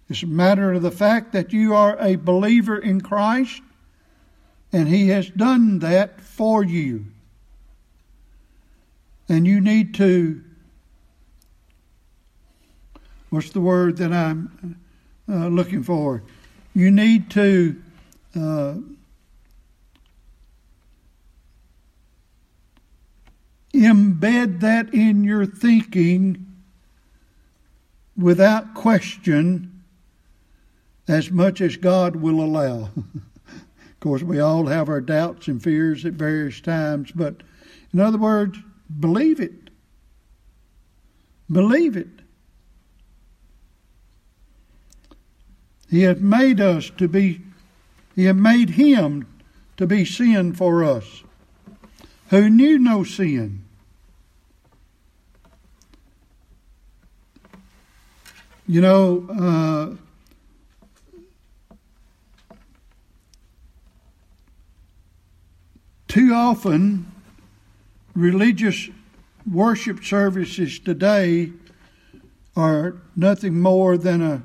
It's 0.08 0.22
a 0.22 0.28
matter 0.28 0.72
of 0.74 0.84
the 0.84 0.92
fact 0.92 1.32
that 1.32 1.52
you 1.52 1.74
are 1.74 1.98
a 2.00 2.16
believer 2.16 2.78
in 2.78 3.02
Christ 3.02 3.60
and 4.72 4.88
He 4.88 5.10
has 5.10 5.30
done 5.30 5.80
that 5.80 6.22
for 6.22 6.64
you. 6.64 7.06
And 9.28 9.48
you 9.48 9.62
need 9.62 9.96
to, 9.96 10.44
what's 13.32 13.50
the 13.50 13.62
word 13.62 13.98
that 13.98 14.14
I'm 14.14 14.80
uh, 15.28 15.48
looking 15.48 15.82
for? 15.82 16.22
You 16.76 16.92
need 16.92 17.32
to 17.32 17.82
uh, 18.40 18.76
embed 23.74 24.60
that 24.60 24.94
in 24.94 25.24
your 25.24 25.46
thinking 25.46 26.46
without 28.18 28.74
question 28.74 29.84
as 31.08 31.32
much 31.32 31.62
as 31.62 31.76
God 31.78 32.16
will 32.16 32.42
allow. 32.42 32.90
of 32.96 34.00
course, 34.00 34.24
we 34.24 34.40
all 34.40 34.68
have 34.68 34.90
our 34.90 35.02
doubts 35.02 35.48
and 35.48 35.62
fears 35.62 36.06
at 36.06 36.14
various 36.14 36.62
times, 36.62 37.12
but 37.12 37.44
in 37.94 38.00
other 38.00 38.18
words, 38.18 38.58
believe 39.00 39.40
it. 39.40 39.70
Believe 41.52 41.98
it. 41.98 42.08
He 45.90 46.04
had 46.04 46.22
made 46.22 46.62
us 46.62 46.90
to 46.98 47.10
be, 47.10 47.42
He 48.16 48.26
had 48.26 48.38
made 48.38 48.72
Him 48.72 49.28
to 49.76 49.86
be 49.86 50.06
sin 50.06 50.54
for 50.54 50.86
us, 50.86 51.24
who 52.30 52.50
knew 52.50 52.80
no 52.80 53.04
sin. 53.04 53.61
You 58.72 58.80
know, 58.80 59.28
uh, 59.30 59.96
Too 66.08 66.34
often, 66.34 67.12
religious 68.16 68.90
worship 69.50 70.06
services 70.06 70.80
today 70.80 71.52
are 72.56 72.96
nothing 73.14 73.60
more 73.60 73.98
than 73.98 74.22
a, 74.22 74.44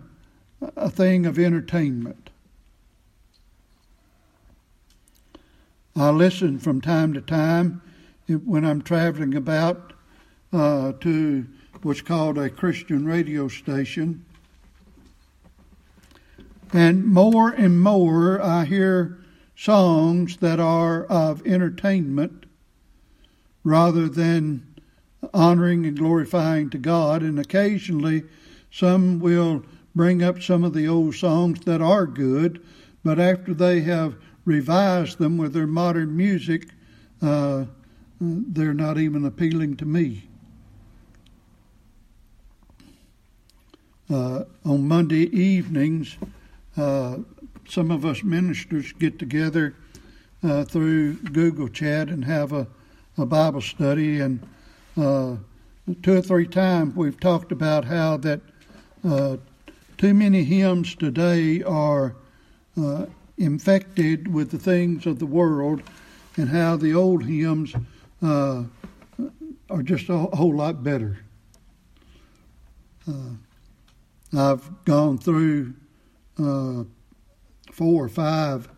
a 0.75 0.91
thing 0.91 1.25
of 1.25 1.39
entertainment. 1.39 2.31
I 5.95 6.11
listen 6.11 6.59
from 6.59 6.81
time 6.81 7.15
to 7.15 7.21
time 7.21 7.81
when 8.29 8.65
I'm 8.65 8.83
traveling 8.83 9.37
about 9.37 9.93
uh, 10.53 10.95
to 11.01 11.47
what's 11.87 12.03
called 12.03 12.37
a 12.37 12.51
Christian 12.51 13.07
radio 13.07 13.47
station. 13.47 14.25
And 16.73 17.07
more 17.07 17.51
and 17.51 17.81
more 17.81 18.43
I 18.43 18.65
hear 18.65 19.21
songs 19.55 20.39
that 20.39 20.59
are 20.59 21.05
of 21.05 21.47
entertainment 21.47 22.47
rather 23.63 24.09
than 24.09 24.67
honoring 25.33 25.87
and 25.87 25.97
glorifying 25.97 26.71
to 26.71 26.79
God. 26.79 27.23
And 27.23 27.39
occasionally, 27.39 28.25
some 28.73 29.21
will 29.21 29.65
bring 29.95 30.25
up 30.25 30.43
some 30.43 30.65
of 30.65 30.75
the 30.75 30.89
old 30.89 31.15
songs 31.15 31.61
that 31.67 31.81
are 31.81 32.05
good, 32.05 32.61
but 33.05 33.21
after 33.21 33.55
they 33.55 33.83
have 33.83 34.17
revised 34.45 35.19
them 35.19 35.39
with 35.39 35.53
their 35.53 35.69
modern 35.69 36.17
music, 36.17 36.67
uh, 37.23 37.67
they're 38.21 38.75
not 38.75 38.99
even 38.99 39.25
appealing 39.25 39.77
to 39.77 39.85
me. 39.85 40.25
On 44.11 44.89
Monday 44.89 45.29
evenings, 45.37 46.17
uh, 46.77 47.19
some 47.69 47.91
of 47.91 48.05
us 48.05 48.23
ministers 48.23 48.93
get 48.93 49.19
together 49.19 49.75
uh, 50.43 50.65
through 50.65 51.15
Google 51.15 51.69
Chat 51.69 52.09
and 52.09 52.25
have 52.25 52.53
a, 52.53 52.67
a 53.19 53.27
Bible 53.27 53.61
study. 53.61 54.21
And 54.21 54.41
uh, 54.97 55.37
two 56.03 56.19
or 56.19 56.23
three 56.23 56.47
times 56.47 56.95
we've 56.95 57.19
talked 57.19 57.53
about 57.53 57.85
how 57.85 58.17
that 58.19 58.41
uh, 59.05 59.37
too 59.99 60.15
many 60.15 60.45
hymns 60.45 60.95
today 60.95 61.63
are 61.63 62.15
uh, 62.81 63.07
infected 63.39 64.33
with 64.33 64.51
the 64.51 64.59
things 64.59 65.07
of 65.07 65.19
the 65.19 65.27
world, 65.27 65.83
and 66.37 66.49
how 66.49 66.77
the 66.77 66.95
old 66.95 67.25
hymns 67.25 67.75
uh, 68.23 68.63
are 69.71 69.83
just 69.83 70.09
a 70.09 70.17
whole 70.17 70.55
lot 70.55 70.85
better. 70.85 71.19
Uh, 73.09 73.31
I've 74.35 74.85
gone 74.85 75.19
through 75.19 75.75
four 76.37 78.05
or 78.05 78.09
five 78.09 78.69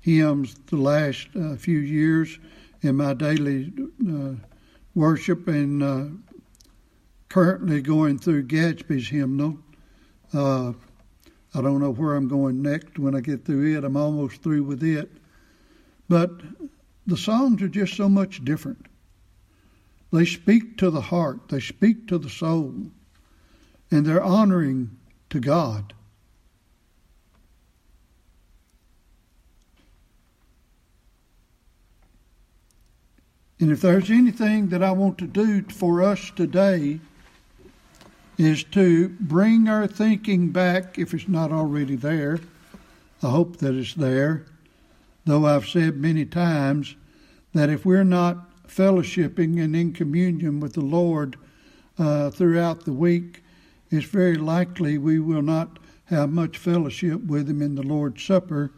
hymns 0.00 0.54
the 0.66 0.76
last 0.76 1.28
uh, 1.34 1.56
few 1.56 1.78
years 1.78 2.38
in 2.82 2.96
my 2.96 3.14
daily 3.14 3.72
uh, 4.08 4.32
worship 4.94 5.48
and 5.48 5.82
uh, 5.82 6.04
currently 7.28 7.80
going 7.80 8.18
through 8.18 8.44
Gadsby's 8.44 9.08
hymnal. 9.08 9.58
Uh, 10.32 10.72
I 11.54 11.60
don't 11.60 11.80
know 11.80 11.92
where 11.92 12.14
I'm 12.14 12.28
going 12.28 12.62
next 12.62 12.98
when 12.98 13.14
I 13.14 13.20
get 13.20 13.44
through 13.44 13.76
it. 13.76 13.84
I'm 13.84 13.96
almost 13.96 14.42
through 14.42 14.64
with 14.64 14.82
it. 14.82 15.10
But 16.08 16.30
the 17.06 17.16
songs 17.16 17.62
are 17.62 17.68
just 17.68 17.94
so 17.94 18.08
much 18.08 18.44
different. 18.44 18.86
They 20.12 20.24
speak 20.24 20.78
to 20.78 20.90
the 20.90 21.00
heart, 21.00 21.48
they 21.48 21.60
speak 21.60 22.08
to 22.08 22.18
the 22.18 22.30
soul, 22.30 22.74
and 23.94 24.04
they're 24.04 24.22
honoring 24.22 24.90
to 25.30 25.38
God. 25.38 25.94
And 33.60 33.70
if 33.70 33.80
there's 33.80 34.10
anything 34.10 34.68
that 34.70 34.82
I 34.82 34.90
want 34.90 35.16
to 35.18 35.26
do 35.28 35.62
for 35.62 36.02
us 36.02 36.32
today, 36.34 36.98
is 38.36 38.64
to 38.64 39.10
bring 39.20 39.68
our 39.68 39.86
thinking 39.86 40.50
back, 40.50 40.98
if 40.98 41.14
it's 41.14 41.28
not 41.28 41.52
already 41.52 41.94
there. 41.94 42.40
I 43.22 43.30
hope 43.30 43.58
that 43.58 43.76
it's 43.76 43.94
there, 43.94 44.44
though 45.24 45.46
I've 45.46 45.68
said 45.68 45.98
many 45.98 46.24
times 46.24 46.96
that 47.52 47.70
if 47.70 47.86
we're 47.86 48.02
not 48.02 48.66
fellowshipping 48.66 49.62
and 49.62 49.76
in 49.76 49.92
communion 49.92 50.58
with 50.58 50.72
the 50.72 50.80
Lord 50.80 51.36
uh, 51.96 52.30
throughout 52.30 52.84
the 52.84 52.92
week, 52.92 53.43
it's 53.90 54.06
very 54.06 54.36
likely 54.36 54.98
we 54.98 55.18
will 55.18 55.42
not 55.42 55.78
have 56.06 56.30
much 56.30 56.58
fellowship 56.58 57.22
with 57.24 57.48
Him 57.48 57.62
in 57.62 57.74
the 57.74 57.82
Lord's 57.82 58.22
Supper 58.22 58.72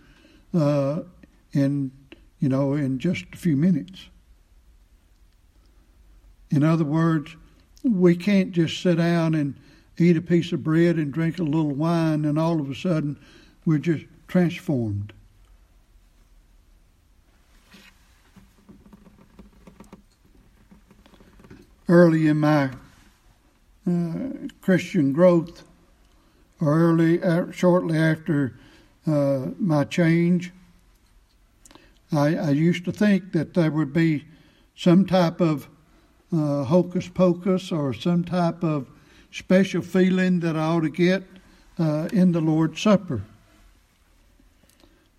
uh, 0.54 1.00
in, 1.52 1.90
you 2.38 2.48
know, 2.48 2.74
in 2.74 2.98
just 2.98 3.24
a 3.32 3.36
few 3.36 3.56
minutes. 3.56 4.08
In 6.50 6.62
other 6.62 6.84
words, 6.84 7.36
we 7.82 8.16
can't 8.16 8.52
just 8.52 8.80
sit 8.82 8.98
down 8.98 9.34
and 9.34 9.54
eat 9.98 10.16
a 10.16 10.22
piece 10.22 10.52
of 10.52 10.62
bread 10.62 10.96
and 10.96 11.12
drink 11.12 11.38
a 11.38 11.42
little 11.42 11.74
wine 11.74 12.24
and 12.24 12.38
all 12.38 12.60
of 12.60 12.70
a 12.70 12.74
sudden 12.74 13.18
we're 13.64 13.78
just 13.78 14.04
transformed. 14.28 15.12
Early 21.88 22.26
in 22.26 22.38
my 22.38 22.70
Christian 24.60 25.12
growth, 25.12 25.62
early, 26.60 27.22
uh, 27.22 27.52
shortly 27.52 27.96
after 27.96 28.58
uh, 29.06 29.46
my 29.58 29.84
change, 29.84 30.52
I, 32.12 32.34
I, 32.34 32.50
used 32.50 32.84
to 32.86 32.92
think 32.92 33.32
that 33.32 33.54
there 33.54 33.70
would 33.70 33.92
be 33.92 34.24
some 34.74 35.06
type 35.06 35.40
of 35.40 35.68
uh, 36.32 36.64
hocus 36.64 37.08
pocus 37.08 37.70
or 37.70 37.92
some 37.92 38.24
type 38.24 38.64
of 38.64 38.88
special 39.30 39.82
feeling 39.82 40.40
that 40.40 40.56
I 40.56 40.64
ought 40.64 40.80
to 40.80 40.90
get 40.90 41.22
uh, 41.78 42.08
in 42.12 42.32
the 42.32 42.40
Lord's 42.40 42.80
Supper. 42.80 43.22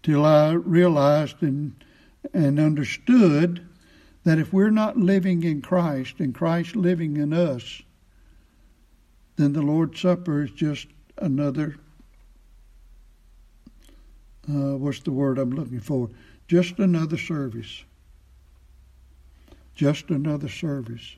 Till 0.03 0.25
I 0.25 0.51
realized 0.51 1.41
and, 1.41 1.73
and 2.33 2.59
understood 2.59 3.65
that 4.25 4.39
if 4.39 4.51
we're 4.51 4.71
not 4.71 4.97
living 4.97 5.43
in 5.43 5.61
Christ 5.61 6.15
and 6.19 6.35
Christ 6.35 6.75
living 6.75 7.15
in 7.15 7.31
us, 7.31 7.81
then 9.37 9.53
the 9.53 9.61
Lord's 9.61 10.01
Supper 10.01 10.43
is 10.43 10.51
just 10.51 10.87
another, 11.19 11.77
uh, 14.49 14.75
what's 14.77 14.99
the 14.99 15.11
word 15.11 15.37
I'm 15.37 15.51
looking 15.51 15.79
for? 15.79 16.09
Just 16.47 16.79
another 16.79 17.17
service. 17.17 17.83
Just 19.75 20.09
another 20.09 20.49
service. 20.49 21.15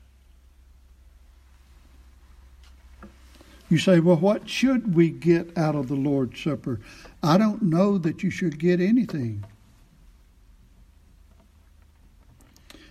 You 3.70 3.78
say, 3.78 4.00
well, 4.00 4.16
what 4.16 4.48
should 4.48 4.94
we 4.94 5.10
get 5.10 5.56
out 5.56 5.76
of 5.76 5.88
the 5.88 5.94
Lord's 5.94 6.42
Supper? 6.42 6.80
I 7.22 7.38
don't 7.38 7.62
know 7.62 7.96
that 7.98 8.22
you 8.22 8.30
should 8.30 8.58
get 8.58 8.80
anything. 8.80 9.44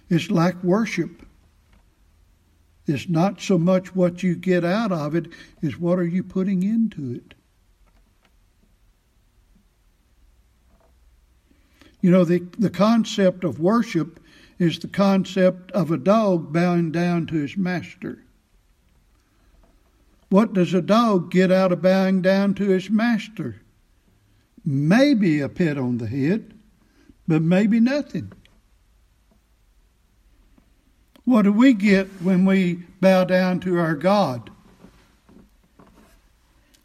It's 0.10 0.32
like 0.32 0.62
worship. 0.64 1.26
It's 2.90 3.08
not 3.08 3.40
so 3.40 3.60
much 3.60 3.96
what 3.96 4.24
you 4.24 4.36
get 4.36 4.66
out 4.66 4.92
of 4.92 5.14
it, 5.14 5.28
it, 5.28 5.34
is 5.62 5.80
what 5.80 6.00
are 6.00 6.08
you 6.08 6.24
putting 6.24 6.64
into 6.64 7.14
it. 7.14 7.36
You 12.02 12.10
know, 12.10 12.26
the, 12.26 12.40
the 12.58 12.72
concept 12.72 13.44
of 13.44 13.60
worship 13.60 14.20
is 14.58 14.80
the 14.80 14.88
concept 14.88 15.72
of 15.74 15.92
a 15.92 15.98
dog 15.98 16.52
bowing 16.52 16.92
down 16.92 17.28
to 17.28 17.36
his 17.36 17.56
master. 17.56 18.24
What 20.30 20.54
does 20.54 20.74
a 20.74 20.82
dog 20.82 21.30
get 21.30 21.52
out 21.52 21.72
of 21.72 21.84
bowing 21.84 22.24
down 22.24 22.56
to 22.56 22.70
his 22.70 22.90
master? 22.90 23.62
Maybe 24.66 25.42
a 25.42 25.50
pet 25.50 25.78
on 25.78 26.00
the 26.00 26.08
head, 26.08 26.56
but 27.28 27.44
maybe 27.44 27.80
nothing. 27.80 28.32
What 31.30 31.44
do 31.44 31.54
we 31.54 31.74
get 31.74 32.08
when 32.24 32.44
we 32.44 32.86
bow 33.02 33.24
down 33.24 33.60
to 33.60 33.78
our 33.78 33.94
God? 33.94 34.50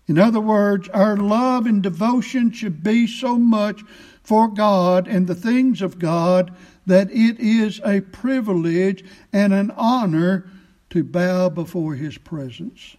In 0.06 0.18
other 0.18 0.38
words, 0.38 0.86
our 0.90 1.16
love 1.16 1.64
and 1.64 1.82
devotion 1.82 2.50
should 2.50 2.82
be 2.82 3.06
so 3.06 3.38
much 3.38 3.82
for 4.22 4.48
God 4.48 5.08
and 5.08 5.26
the 5.26 5.34
things 5.34 5.80
of 5.80 5.98
God 5.98 6.54
that 6.84 7.10
it 7.10 7.40
is 7.40 7.80
a 7.86 8.02
privilege 8.02 9.02
and 9.32 9.54
an 9.54 9.70
honor 9.78 10.46
to 10.90 11.02
bow 11.02 11.48
before 11.48 11.94
His 11.94 12.18
presence. 12.18 12.96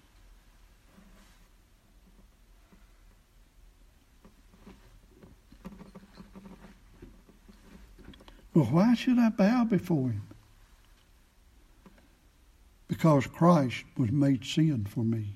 Well, 8.56 8.66
why 8.66 8.96
should 8.96 9.20
I 9.20 9.30
bow 9.30 9.66
before 9.66 10.10
him? 10.10 10.35
Because 12.88 13.26
Christ 13.28 13.84
was 13.98 14.12
made 14.12 14.46
sin 14.46 14.86
for 14.86 15.04
me. 15.04 15.36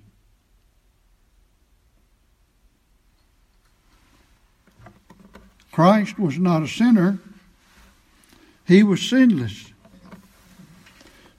Christ 5.72 6.20
was 6.20 6.38
not 6.38 6.64
a 6.64 6.68
sinner, 6.68 7.20
he 8.68 8.84
was 8.84 9.02
sinless. 9.02 9.72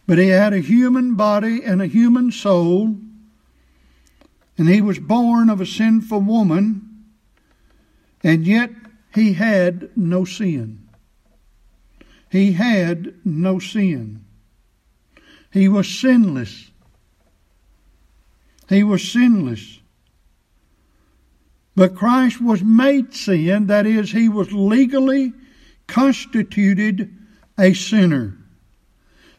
But 0.07 0.19
he 0.19 0.29
had 0.29 0.53
a 0.53 0.61
human 0.61 1.15
body 1.15 1.63
and 1.63 1.81
a 1.81 1.87
human 1.87 2.33
soul, 2.33 2.97
and 4.59 4.69
he 4.69 4.81
was 4.81 4.99
born 4.99 5.49
of 5.49 5.61
a 5.61 5.67
sinful 5.67 6.21
woman, 6.21 7.05
and 8.25 8.47
yet 8.47 8.71
he 9.15 9.35
had 9.35 9.91
no 9.97 10.25
sin. 10.25 10.89
He 12.31 12.53
had 12.53 13.15
no 13.25 13.59
sin. 13.59 14.25
He 15.53 15.69
was 15.69 15.89
sinless. 15.89 16.71
He 18.69 18.85
was 18.85 19.11
sinless. 19.11 19.81
But 21.75 21.97
Christ 21.97 22.41
was 22.41 22.63
made 22.63 23.15
sin, 23.15 23.67
that 23.67 23.87
is, 23.87 24.13
he 24.13 24.29
was 24.29 24.53
legally 24.53 25.33
constituted 25.87 27.17
a 27.59 27.75
sinner. 27.75 28.37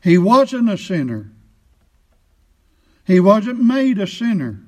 He 0.04 0.18
wasn't 0.18 0.70
a 0.70 0.78
sinner. 0.78 1.32
He 3.06 3.20
wasn't 3.20 3.64
made 3.64 4.00
a 4.00 4.08
sinner. 4.08 4.60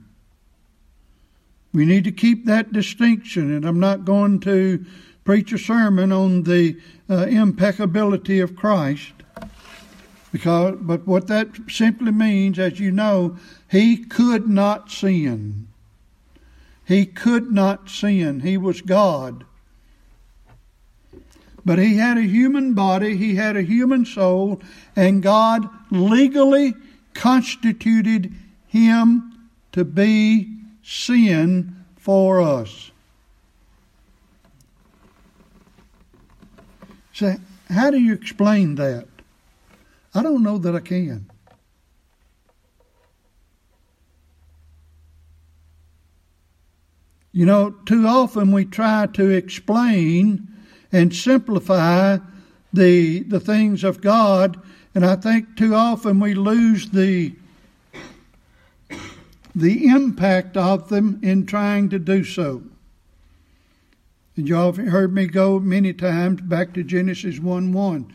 We 1.73 1.85
need 1.85 2.03
to 2.03 2.11
keep 2.11 2.45
that 2.45 2.71
distinction, 2.71 3.51
and 3.51 3.65
I'm 3.65 3.79
not 3.79 4.05
going 4.05 4.39
to 4.41 4.85
preach 5.23 5.51
a 5.51 5.57
sermon 5.57 6.11
on 6.11 6.43
the 6.43 6.77
uh, 7.09 7.25
impeccability 7.25 8.39
of 8.39 8.55
Christ. 8.55 9.13
Because, 10.33 10.77
but 10.81 11.05
what 11.05 11.27
that 11.27 11.49
simply 11.69 12.11
means, 12.11 12.57
as 12.57 12.79
you 12.79 12.89
know, 12.89 13.37
he 13.69 13.97
could 13.97 14.49
not 14.49 14.89
sin. 14.89 15.67
He 16.85 17.05
could 17.05 17.51
not 17.51 17.87
sin. 17.87 18.39
He 18.39 18.57
was 18.57 18.81
God. 18.81 19.45
But 21.63 21.77
he 21.77 21.97
had 21.97 22.17
a 22.17 22.23
human 22.23 22.73
body, 22.73 23.15
he 23.15 23.35
had 23.35 23.55
a 23.55 23.61
human 23.61 24.05
soul, 24.05 24.59
and 24.95 25.21
God 25.21 25.69
legally 25.91 26.73
constituted 27.13 28.33
him 28.67 29.49
to 29.71 29.85
be 29.85 30.51
sin 30.81 31.75
for 31.95 32.41
us. 32.41 32.89
So, 37.13 37.35
how 37.69 37.91
do 37.91 37.99
you 37.99 38.13
explain 38.13 38.75
that? 38.75 39.12
I 40.15 40.21
don't 40.21 40.43
know 40.43 40.57
that 40.59 40.75
I 40.75 40.79
can. 40.79 41.29
You 47.31 47.47
know, 47.47 47.71
too 47.85 48.05
often 48.05 48.51
we 48.51 48.63
try 48.63 49.07
to 49.13 49.29
explain 49.29 50.47
and 50.91 51.13
simplify 51.13 52.19
the 52.71 53.23
the 53.23 53.39
things 53.39 53.83
of 53.83 54.01
God, 54.01 54.61
and 54.93 55.03
I 55.03 55.15
think 55.15 55.57
too 55.57 55.73
often 55.73 56.19
we 56.19 56.35
lose 56.35 56.91
the 56.91 57.33
the 59.55 59.87
impact 59.87 60.57
of 60.57 60.89
them 60.89 61.19
in 61.23 61.45
trying 61.47 61.89
to 61.89 61.99
do 61.99 62.23
so. 62.23 62.63
And 64.35 64.47
y'all 64.47 64.71
have 64.71 64.87
heard 64.87 65.13
me 65.13 65.27
go 65.27 65.59
many 65.59 65.93
times 65.93 66.41
back 66.41 66.73
to 66.73 66.83
Genesis 66.83 67.39
1 67.39 67.71
1. 67.71 68.13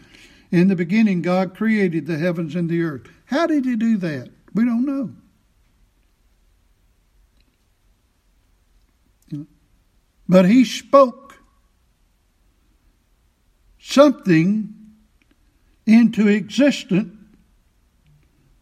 In 0.50 0.68
the 0.68 0.76
beginning, 0.76 1.20
God 1.22 1.54
created 1.54 2.06
the 2.06 2.18
heavens 2.18 2.54
and 2.54 2.70
the 2.70 2.82
earth. 2.82 3.08
How 3.26 3.46
did 3.46 3.64
He 3.64 3.76
do 3.76 3.96
that? 3.98 4.30
We 4.54 4.64
don't 4.64 4.86
know. 4.86 5.14
But 10.28 10.46
He 10.46 10.64
spoke 10.64 11.38
something 13.78 14.74
into 15.86 16.28
existence 16.28 17.14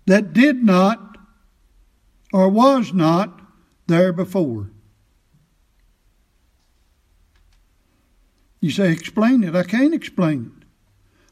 that 0.06 0.32
did 0.32 0.62
not 0.62 1.18
or 2.32 2.48
was 2.48 2.92
not 2.92 3.40
there 3.86 4.12
before. 4.12 4.70
You 8.60 8.70
say, 8.70 8.90
explain 8.92 9.44
it. 9.44 9.54
I 9.54 9.64
can't 9.64 9.94
explain 9.94 10.52
it. 10.55 10.55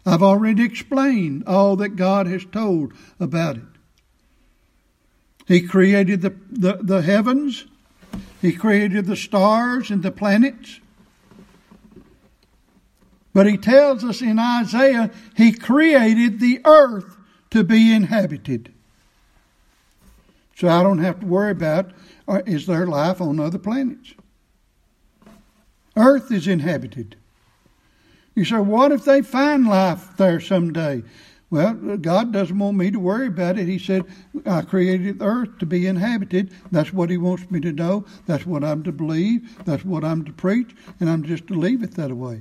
I've 0.06 0.22
already 0.22 0.64
explained 0.64 1.44
all 1.46 1.76
that 1.76 1.96
God 1.96 2.26
has 2.26 2.44
told 2.44 2.92
about 3.18 3.56
it. 3.56 3.62
He 5.46 5.62
created 5.62 6.22
the, 6.22 6.34
the, 6.50 6.78
the 6.82 7.02
heavens, 7.02 7.66
He 8.40 8.52
created 8.52 9.06
the 9.06 9.16
stars 9.16 9.90
and 9.90 10.02
the 10.02 10.10
planets. 10.10 10.80
But 13.32 13.46
He 13.46 13.56
tells 13.56 14.04
us 14.04 14.22
in 14.22 14.38
Isaiah, 14.38 15.10
He 15.36 15.52
created 15.52 16.40
the 16.40 16.60
earth 16.64 17.16
to 17.50 17.64
be 17.64 17.92
inhabited. 17.92 18.72
So 20.56 20.68
I 20.68 20.82
don't 20.82 20.98
have 20.98 21.20
to 21.20 21.26
worry 21.26 21.50
about 21.50 21.90
uh, 22.26 22.42
is 22.46 22.66
there 22.66 22.86
life 22.86 23.20
on 23.20 23.40
other 23.40 23.58
planets. 23.58 24.14
Earth 25.96 26.32
is 26.32 26.48
inhabited. 26.48 27.16
You 28.34 28.44
say, 28.44 28.58
what 28.58 28.92
if 28.92 29.04
they 29.04 29.22
find 29.22 29.66
life 29.66 30.16
there 30.16 30.40
someday? 30.40 31.02
Well, 31.50 31.74
God 31.74 32.32
doesn't 32.32 32.58
want 32.58 32.76
me 32.76 32.90
to 32.90 32.98
worry 32.98 33.28
about 33.28 33.58
it. 33.58 33.68
He 33.68 33.78
said, 33.78 34.04
I 34.44 34.62
created 34.62 35.20
the 35.20 35.24
earth 35.24 35.58
to 35.58 35.66
be 35.66 35.86
inhabited. 35.86 36.52
That's 36.72 36.92
what 36.92 37.10
He 37.10 37.16
wants 37.16 37.48
me 37.48 37.60
to 37.60 37.70
know. 37.70 38.06
That's 38.26 38.44
what 38.44 38.64
I'm 38.64 38.82
to 38.82 38.92
believe. 38.92 39.64
That's 39.64 39.84
what 39.84 40.04
I'm 40.04 40.24
to 40.24 40.32
preach. 40.32 40.74
And 40.98 41.08
I'm 41.08 41.22
just 41.22 41.46
to 41.48 41.54
leave 41.54 41.84
it 41.84 41.94
that 41.94 42.12
way. 42.12 42.40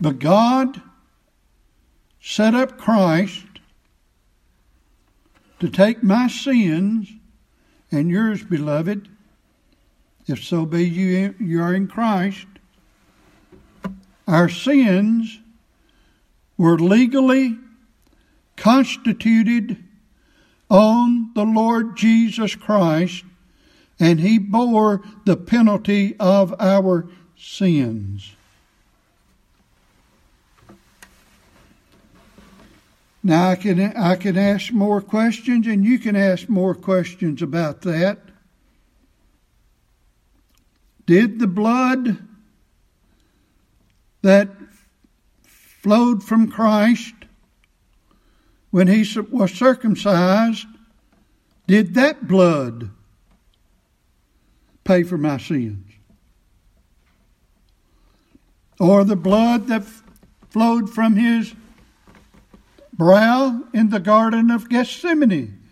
But 0.00 0.18
God 0.20 0.80
set 2.20 2.54
up 2.54 2.78
Christ 2.78 3.44
to 5.60 5.68
take 5.68 6.02
my 6.02 6.28
sins 6.28 7.10
and 7.90 8.10
yours, 8.10 8.42
beloved, 8.42 9.08
if 10.26 10.44
so 10.44 10.66
be 10.66 10.86
you, 10.86 11.34
you 11.40 11.62
are 11.62 11.74
in 11.74 11.88
Christ. 11.88 12.46
Our 14.26 14.48
sins 14.48 15.40
were 16.58 16.78
legally 16.78 17.56
constituted 18.56 19.82
on 20.70 21.30
the 21.34 21.44
Lord 21.44 21.96
Jesus 21.96 22.54
Christ, 22.54 23.24
and 23.98 24.20
He 24.20 24.38
bore 24.38 25.00
the 25.24 25.36
penalty 25.36 26.14
of 26.20 26.54
our 26.60 27.08
sins. 27.36 28.34
Now 33.22 33.50
I 33.50 33.56
can 33.56 33.80
I 33.96 34.16
can 34.16 34.38
ask 34.38 34.72
more 34.72 35.00
questions, 35.00 35.66
and 35.66 35.84
you 35.84 35.98
can 35.98 36.16
ask 36.16 36.48
more 36.48 36.74
questions 36.74 37.42
about 37.42 37.82
that. 37.82 38.18
Did 41.06 41.38
the 41.38 41.46
blood 41.46 42.18
that 44.22 44.50
flowed 45.42 46.22
from 46.22 46.50
Christ 46.50 47.14
when 48.70 48.86
he 48.86 49.04
was 49.30 49.52
circumcised, 49.52 50.66
did 51.66 51.94
that 51.94 52.28
blood 52.28 52.90
pay 54.84 55.02
for 55.02 55.18
my 55.18 55.38
sins? 55.38 55.84
Or 58.78 59.04
the 59.04 59.16
blood 59.16 59.66
that 59.68 59.84
flowed 60.50 60.90
from 60.90 61.16
his 61.16 61.54
brow 62.98 63.62
in 63.72 63.90
the 63.90 64.00
Garden 64.00 64.50
of 64.50 64.68
Gethsemane? 64.68 65.62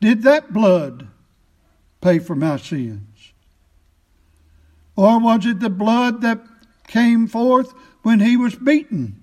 Did 0.00 0.24
that 0.24 0.52
blood 0.52 1.06
pay 2.00 2.18
for 2.18 2.34
my 2.34 2.56
sins? 2.56 3.32
Or 4.96 5.18
was 5.20 5.46
it 5.46 5.60
the 5.60 5.70
blood 5.70 6.20
that 6.22 6.40
came 6.88 7.28
forth 7.28 7.72
when 8.02 8.20
he 8.20 8.36
was 8.36 8.54
beaten? 8.56 9.20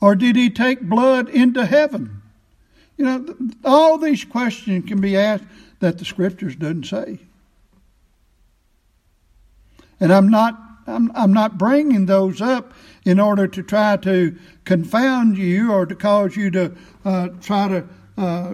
Or 0.00 0.14
did 0.14 0.36
he 0.36 0.48
take 0.48 0.80
blood 0.80 1.28
into 1.28 1.66
heaven? 1.66 2.22
You 2.96 3.04
know, 3.04 3.36
all 3.64 3.98
these 3.98 4.24
questions 4.24 4.88
can 4.88 5.00
be 5.00 5.16
asked 5.16 5.44
that 5.80 5.98
the 5.98 6.04
scriptures 6.04 6.56
doesn't 6.56 6.86
say. 6.86 7.18
And 10.00 10.12
I'm 10.12 10.28
not 10.28 10.58
I'm, 10.88 11.12
I'm 11.14 11.32
not 11.34 11.58
bringing 11.58 12.06
those 12.06 12.40
up 12.40 12.72
in 13.08 13.18
order 13.18 13.48
to 13.48 13.62
try 13.62 13.96
to 13.96 14.36
confound 14.66 15.38
you 15.38 15.72
or 15.72 15.86
to 15.86 15.94
cause 15.94 16.36
you 16.36 16.50
to 16.50 16.70
uh, 17.06 17.28
try 17.40 17.66
to 17.66 17.82
uh, 18.18 18.52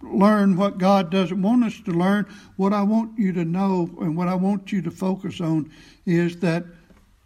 learn 0.00 0.56
what 0.56 0.78
God 0.78 1.10
doesn't 1.10 1.42
want 1.42 1.64
us 1.64 1.80
to 1.80 1.90
learn. 1.90 2.24
What 2.54 2.72
I 2.72 2.82
want 2.82 3.18
you 3.18 3.32
to 3.32 3.44
know 3.44 3.90
and 4.00 4.16
what 4.16 4.28
I 4.28 4.36
want 4.36 4.70
you 4.70 4.80
to 4.82 4.92
focus 4.92 5.40
on 5.40 5.72
is 6.06 6.36
that 6.36 6.64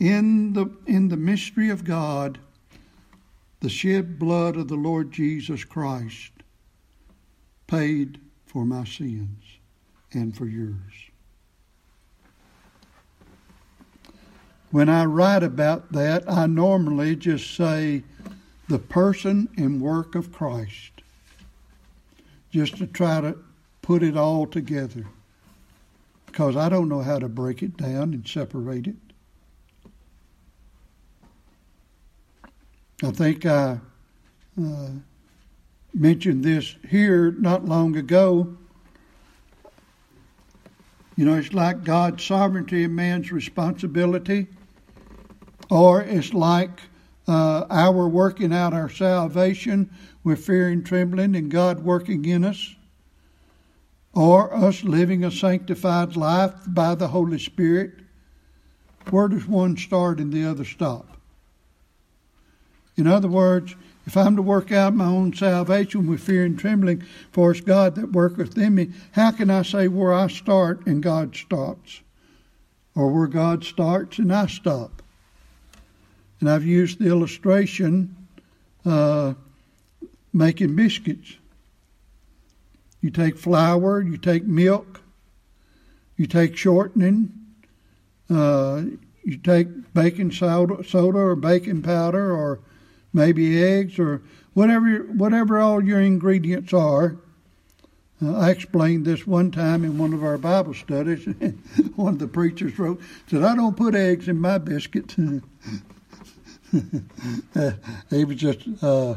in 0.01 0.55
the 0.55 0.75
in 0.87 1.09
the 1.09 1.19
mystery 1.19 1.69
of 1.69 1.85
God, 1.85 2.39
the 3.61 3.69
shed 3.69 4.19
blood 4.19 4.57
of 4.57 4.69
the 4.69 4.77
Lord 4.77 5.13
Jesus 5.13 5.65
Christ 5.65 6.33
paid 7.67 8.23
for 8.47 8.65
my 8.65 8.85
sins 8.85 9.45
and 10.15 10.35
for 10.35 10.47
yours. 10.47 11.08
When 14.71 14.91
I 14.91 15.05
write 15.07 15.43
about 15.43 15.93
that, 15.93 16.31
I 16.31 16.47
normally 16.47 17.17
just 17.17 17.55
say 17.55 18.03
the 18.69 18.79
person 18.79 19.49
and 19.57 19.81
work 19.81 20.15
of 20.15 20.31
Christ, 20.31 20.93
just 22.51 22.77
to 22.77 22.87
try 22.87 23.23
to 23.23 23.39
put 23.81 24.03
it 24.03 24.17
all 24.17 24.47
together. 24.47 25.07
Because 26.27 26.55
I 26.55 26.69
don't 26.69 26.91
know 26.91 27.01
how 27.01 27.19
to 27.19 27.29
break 27.29 27.63
it 27.63 27.79
down 27.79 28.13
and 28.13 28.29
separate 28.29 28.87
it. 28.87 28.97
I 33.03 33.11
think 33.11 33.47
I 33.47 33.79
uh, 34.61 34.89
mentioned 35.95 36.45
this 36.45 36.77
here 36.87 37.31
not 37.33 37.65
long 37.65 37.97
ago. 37.97 38.55
You 41.17 41.25
know, 41.25 41.37
it's 41.37 41.55
like 41.55 41.85
God's 41.85 42.23
sovereignty 42.23 42.85
and 42.85 42.95
man's 42.95 43.33
responsibility 43.33 44.49
or 45.71 46.03
it's 46.03 46.33
like 46.33 46.81
uh, 47.27 47.67
our 47.69 48.09
working 48.09 48.53
out 48.53 48.73
our 48.73 48.89
salvation 48.89 49.91
with 50.25 50.45
fear 50.45 50.69
and 50.69 50.85
trembling 50.85 51.37
and 51.37 51.51
God 51.51 51.85
working 51.85 52.25
in 52.25 52.45
us, 52.45 52.75
or 54.15 54.55
us 54.55 54.83
living 54.83 55.25
a 55.25 55.31
sanctified 55.31 56.17
life 56.17 56.55
by 56.67 56.95
the 56.95 57.09
Holy 57.09 57.39
Spirit. 57.39 57.93
Where 59.11 59.29
does 59.29 59.47
one 59.47 59.77
start 59.77 60.19
and 60.21 60.33
the 60.33 60.45
other 60.45 60.65
stop? 60.65 61.19
In 62.97 63.07
other 63.07 63.29
words, 63.29 63.77
if 64.07 64.17
I'm 64.17 64.37
to 64.37 64.43
work 64.43 64.73
out 64.73 64.95
my 64.95 65.05
own 65.05 65.35
salvation 65.35 66.07
with 66.07 66.23
fear 66.23 66.45
and 66.45 66.59
trembling, 66.59 67.05
for 67.31 67.51
it's 67.51 67.61
God 67.61 67.95
that 67.97 68.13
worketh 68.13 68.57
in 68.57 68.75
me, 68.75 68.91
how 69.13 69.31
can 69.31 69.51
I 69.51 69.63
say 69.63 69.87
where 69.87 70.15
I 70.15 70.29
start 70.29 70.87
and 70.87 71.03
God 71.03 71.37
stops? 71.37 72.01
Or 72.95 73.13
where 73.13 73.27
God 73.27 73.65
starts 73.65 74.19
and 74.19 74.33
I 74.35 74.47
stop? 74.47 75.03
And 76.41 76.49
I've 76.49 76.65
used 76.65 76.99
the 76.99 77.09
illustration 77.09 78.17
uh, 78.85 79.35
making 80.33 80.77
biscuits. 80.77 81.37
You 83.01 83.11
take 83.11 83.37
flour, 83.37 84.01
you 84.01 84.17
take 84.17 84.45
milk, 84.45 85.01
you 86.17 86.27
take 86.27 86.57
shortening, 86.57 87.33
uh, 88.31 88.83
you 89.23 89.37
take 89.39 89.69
baking 89.95 90.33
soda, 90.33 90.83
soda 90.85 91.19
or 91.19 91.37
baking 91.37 91.83
powder 91.83 92.33
or 92.33 92.61
maybe 93.13 93.63
eggs 93.63 93.99
or 93.99 94.23
whatever 94.55 94.99
whatever 94.99 95.59
all 95.59 95.83
your 95.83 96.01
ingredients 96.01 96.73
are. 96.73 97.17
Uh, 98.21 98.37
I 98.37 98.51
explained 98.51 99.05
this 99.05 99.27
one 99.27 99.53
time 99.53 99.85
in 99.85 99.97
one 99.97 100.13
of 100.13 100.25
our 100.25 100.39
Bible 100.39 100.75
studies. 100.75 101.25
one 101.95 102.15
of 102.15 102.19
the 102.19 102.27
preachers 102.27 102.77
wrote, 102.79 103.01
said, 103.29 103.45
I 103.45 103.55
don't 103.55 103.77
put 103.77 103.95
eggs 103.95 104.29
in 104.29 104.41
my 104.41 104.59
biscuits. 104.59 105.17
he 108.11 108.25
was 108.25 108.37
just 108.37 108.61
uh, 108.83 109.15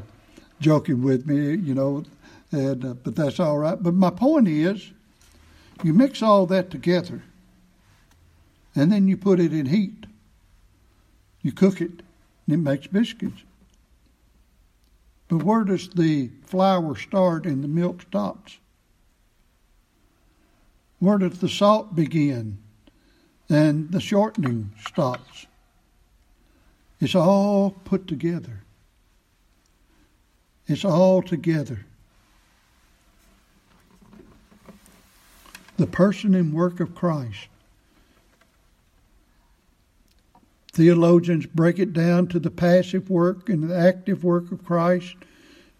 joking 0.60 1.02
with 1.02 1.26
me, 1.26 1.56
you 1.56 1.74
know, 1.74 2.04
and 2.52 2.86
uh, 2.86 2.94
but 2.94 3.16
that's 3.16 3.40
all 3.40 3.58
right. 3.58 3.82
But 3.82 3.94
my 3.94 4.10
point 4.10 4.48
is, 4.48 4.92
you 5.84 5.94
mix 5.94 6.22
all 6.22 6.46
that 6.48 6.70
together, 6.70 7.24
and 8.76 8.92
then 8.92 9.08
you 9.08 9.18
put 9.18 9.40
it 9.40 9.54
in 9.54 9.66
heat. 9.66 10.06
You 11.42 11.52
cook 11.52 11.82
it, 11.82 12.04
and 12.48 12.54
it 12.54 12.58
makes 12.58 12.88
biscuits. 12.88 13.42
But 15.28 15.44
where 15.44 15.64
does 15.64 15.90
the 15.90 16.30
flour 16.46 16.96
start 16.96 17.46
and 17.46 17.64
the 17.64 17.68
milk 17.68 18.02
stops? 18.02 18.58
Where 21.00 21.18
does 21.18 21.40
the 21.40 21.50
salt 21.50 21.96
begin? 21.96 22.60
And 23.50 23.92
the 23.92 24.00
shortening 24.00 24.72
stops. 24.86 25.48
It's 27.02 27.16
all 27.16 27.72
put 27.84 28.08
together. 28.08 28.62
It's 30.68 30.86
all 30.86 31.24
together. 31.24 31.84
The 35.78 35.88
person 35.88 36.36
and 36.36 36.54
work 36.54 36.80
of 36.80 36.94
Christ. 36.94 37.48
Theologians 40.74 41.48
break 41.48 41.80
it 41.80 41.92
down 41.92 42.28
to 42.28 42.40
the 42.40 42.52
passive 42.52 43.10
work 43.10 43.50
and 43.50 43.68
the 43.68 43.76
active 43.76 44.24
work 44.24 44.52
of 44.52 44.64
Christ. 44.64 45.16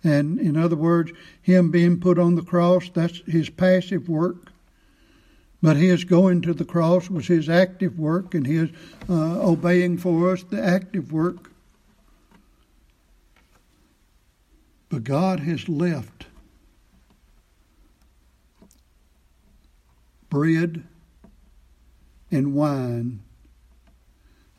And 0.04 0.40
in 0.40 0.58
other 0.58 0.76
words, 0.76 1.12
Him 1.44 1.70
being 1.70 2.00
put 2.00 2.18
on 2.18 2.34
the 2.34 2.42
cross, 2.42 2.90
that's 2.90 3.22
His 3.28 3.50
passive 3.50 4.10
work. 4.10 4.52
But 5.62 5.78
His 5.78 6.04
going 6.04 6.42
to 6.42 6.54
the 6.54 6.66
cross 6.66 7.10
was 7.10 7.28
His 7.28 7.48
active 7.48 8.00
work, 8.00 8.34
and 8.34 8.48
His 8.48 8.70
uh, 9.10 9.42
obeying 9.42 9.98
for 9.98 10.32
us, 10.32 10.44
the 10.44 10.62
active 10.62 11.12
work. 11.12 11.52
But 14.90 15.04
God 15.04 15.40
has 15.42 15.70
left 15.70 16.26
bread 20.30 20.84
and 22.32 22.56
wine 22.56 23.22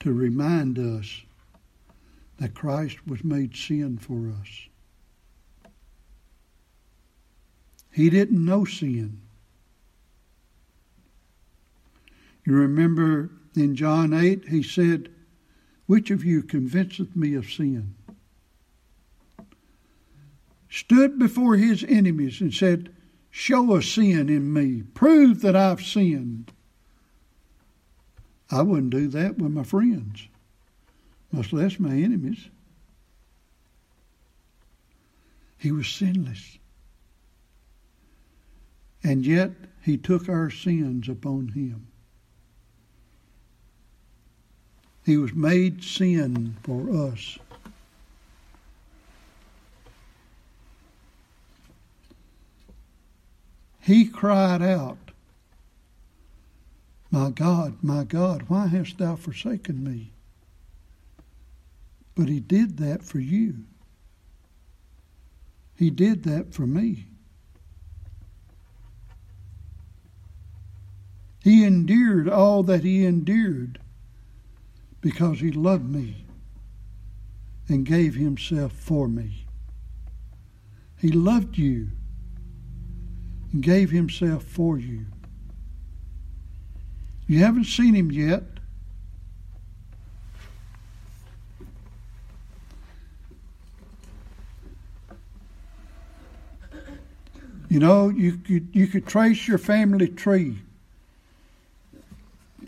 to 0.00 0.12
remind 0.12 0.78
us 0.78 1.22
that 2.38 2.54
Christ 2.54 3.06
was 3.06 3.24
made 3.24 3.56
sin 3.56 3.98
for 3.98 4.32
us. 4.40 4.68
He 7.90 8.10
didn't 8.10 8.44
know 8.44 8.64
sin. 8.64 9.21
You 12.44 12.54
remember 12.54 13.30
in 13.54 13.76
John 13.76 14.12
8, 14.12 14.48
he 14.48 14.62
said, 14.62 15.10
Which 15.86 16.10
of 16.10 16.24
you 16.24 16.42
convinceth 16.42 17.14
me 17.14 17.34
of 17.34 17.50
sin? 17.50 17.94
Stood 20.68 21.18
before 21.18 21.56
his 21.56 21.84
enemies 21.84 22.40
and 22.40 22.52
said, 22.52 22.90
Show 23.30 23.76
a 23.76 23.82
sin 23.82 24.28
in 24.28 24.52
me. 24.52 24.82
Prove 24.94 25.40
that 25.42 25.54
I've 25.54 25.82
sinned. 25.82 26.52
I 28.50 28.62
wouldn't 28.62 28.90
do 28.90 29.08
that 29.08 29.38
with 29.38 29.52
my 29.52 29.62
friends, 29.62 30.28
much 31.30 31.52
less 31.52 31.78
my 31.78 31.94
enemies. 31.94 32.48
He 35.56 35.72
was 35.72 35.88
sinless. 35.88 36.58
And 39.04 39.24
yet 39.24 39.52
he 39.82 39.96
took 39.96 40.28
our 40.28 40.50
sins 40.50 41.08
upon 41.08 41.48
him. 41.48 41.86
He 45.04 45.16
was 45.16 45.32
made 45.34 45.82
sin 45.82 46.56
for 46.62 46.90
us. 47.08 47.38
he 53.82 54.06
cried 54.06 54.62
out, 54.62 54.96
My 57.10 57.30
God, 57.30 57.78
my 57.82 58.04
God, 58.04 58.44
why 58.48 58.68
hast 58.68 58.98
thou 58.98 59.16
forsaken 59.16 59.82
me? 59.82 60.12
But 62.14 62.28
he 62.28 62.38
did 62.40 62.78
that 62.78 63.02
for 63.02 63.18
you. 63.18 63.64
He 65.74 65.90
did 65.90 66.22
that 66.22 66.54
for 66.54 66.66
me. 66.66 67.06
He 71.42 71.64
endured 71.64 72.28
all 72.28 72.62
that 72.62 72.84
he 72.84 73.04
endured 73.04 73.80
because 75.02 75.40
he 75.40 75.50
loved 75.50 75.90
me 75.90 76.24
and 77.68 77.84
gave 77.84 78.14
himself 78.14 78.72
for 78.72 79.08
me. 79.08 79.44
He 80.98 81.08
loved 81.10 81.58
you 81.58 81.88
and 83.52 83.62
gave 83.62 83.90
himself 83.90 84.44
for 84.44 84.78
you. 84.78 85.04
You 87.26 87.40
haven't 87.40 87.64
seen 87.64 87.94
him 87.94 88.10
yet. 88.12 88.44
You 97.68 97.80
know, 97.80 98.10
you 98.10 98.36
could, 98.36 98.68
you 98.72 98.86
could 98.86 99.06
trace 99.06 99.48
your 99.48 99.58
family 99.58 100.06
tree, 100.06 100.58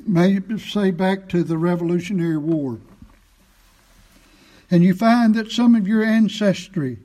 maybe 0.07 0.59
say 0.59 0.91
back 0.91 1.29
to 1.31 1.43
the 1.43 1.59
Revolutionary 1.59 2.39
War. 2.39 2.79
And 4.71 4.83
you 4.83 4.95
find 4.95 5.35
that 5.35 5.53
some 5.53 5.75
of 5.75 5.87
your 5.87 6.03
ancestry 6.03 6.99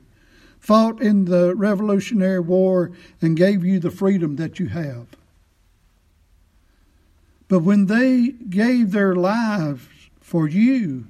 fought 0.58 1.00
in 1.00 1.24
the 1.24 1.54
Revolutionary 1.54 2.40
War 2.40 2.92
and 3.20 3.36
gave 3.36 3.64
you 3.64 3.78
the 3.78 3.90
freedom 3.90 4.36
that 4.36 4.58
you 4.58 4.66
have. 4.66 5.06
But 7.48 7.60
when 7.60 7.86
they 7.86 8.28
gave 8.28 8.92
their 8.92 9.14
lives 9.14 9.82
for 10.20 10.48
you, 10.48 11.06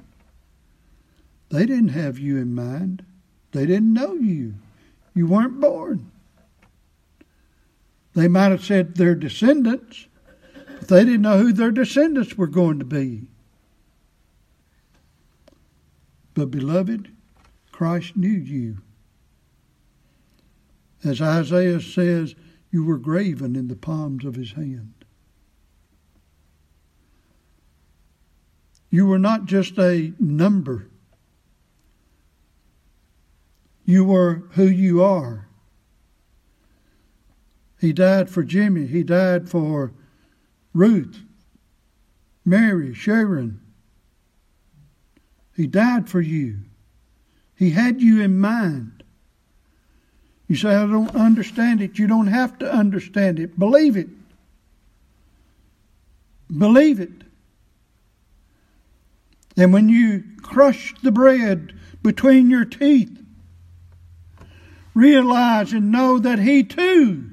they 1.50 1.66
didn't 1.66 1.88
have 1.88 2.18
you 2.18 2.38
in 2.38 2.55
mind. 2.55 3.05
They 3.53 3.66
didn't 3.66 3.92
know 3.92 4.14
you. 4.14 4.55
You 5.14 5.26
weren't 5.26 5.61
born. 5.61 6.11
They 8.14 8.29
might 8.29 8.50
have 8.50 8.64
said 8.64 8.94
their 8.94 9.14
descendants, 9.14 10.07
they 10.88 11.04
didn't 11.04 11.22
know 11.22 11.38
who 11.38 11.52
their 11.52 11.70
descendants 11.70 12.36
were 12.36 12.46
going 12.46 12.78
to 12.78 12.84
be. 12.84 13.28
But, 16.34 16.50
beloved, 16.50 17.10
Christ 17.72 18.16
knew 18.16 18.28
you. 18.28 18.78
As 21.04 21.20
Isaiah 21.20 21.80
says, 21.80 22.34
you 22.70 22.84
were 22.84 22.98
graven 22.98 23.56
in 23.56 23.68
the 23.68 23.76
palms 23.76 24.24
of 24.24 24.36
his 24.36 24.52
hand. 24.52 24.94
You 28.90 29.06
were 29.06 29.18
not 29.18 29.46
just 29.46 29.78
a 29.78 30.12
number. 30.18 30.88
You 33.84 34.04
were 34.04 34.44
who 34.52 34.64
you 34.64 35.02
are. 35.02 35.48
He 37.80 37.92
died 37.92 38.28
for 38.28 38.42
Jimmy. 38.42 38.86
He 38.86 39.02
died 39.02 39.48
for 39.48 39.92
Ruth, 40.72 41.18
Mary, 42.44 42.94
Sharon. 42.94 43.61
He 45.56 45.66
died 45.66 46.09
for 46.09 46.20
you. 46.20 46.59
He 47.56 47.70
had 47.70 48.00
you 48.00 48.22
in 48.22 48.38
mind. 48.40 49.02
You 50.48 50.56
say, 50.56 50.74
I 50.74 50.87
don't 50.87 51.14
understand 51.14 51.80
it. 51.80 51.98
You 51.98 52.06
don't 52.06 52.28
have 52.28 52.59
to 52.59 52.72
understand 52.72 53.38
it. 53.38 53.59
Believe 53.59 53.96
it. 53.96 54.09
Believe 56.56 57.00
it. 57.00 57.11
And 59.56 59.72
when 59.72 59.88
you 59.88 60.24
crush 60.42 60.94
the 61.02 61.12
bread 61.12 61.78
between 62.02 62.50
your 62.50 62.64
teeth, 62.64 63.16
realize 64.94 65.72
and 65.72 65.92
know 65.92 66.18
that 66.18 66.38
he 66.38 66.62
too 66.62 67.30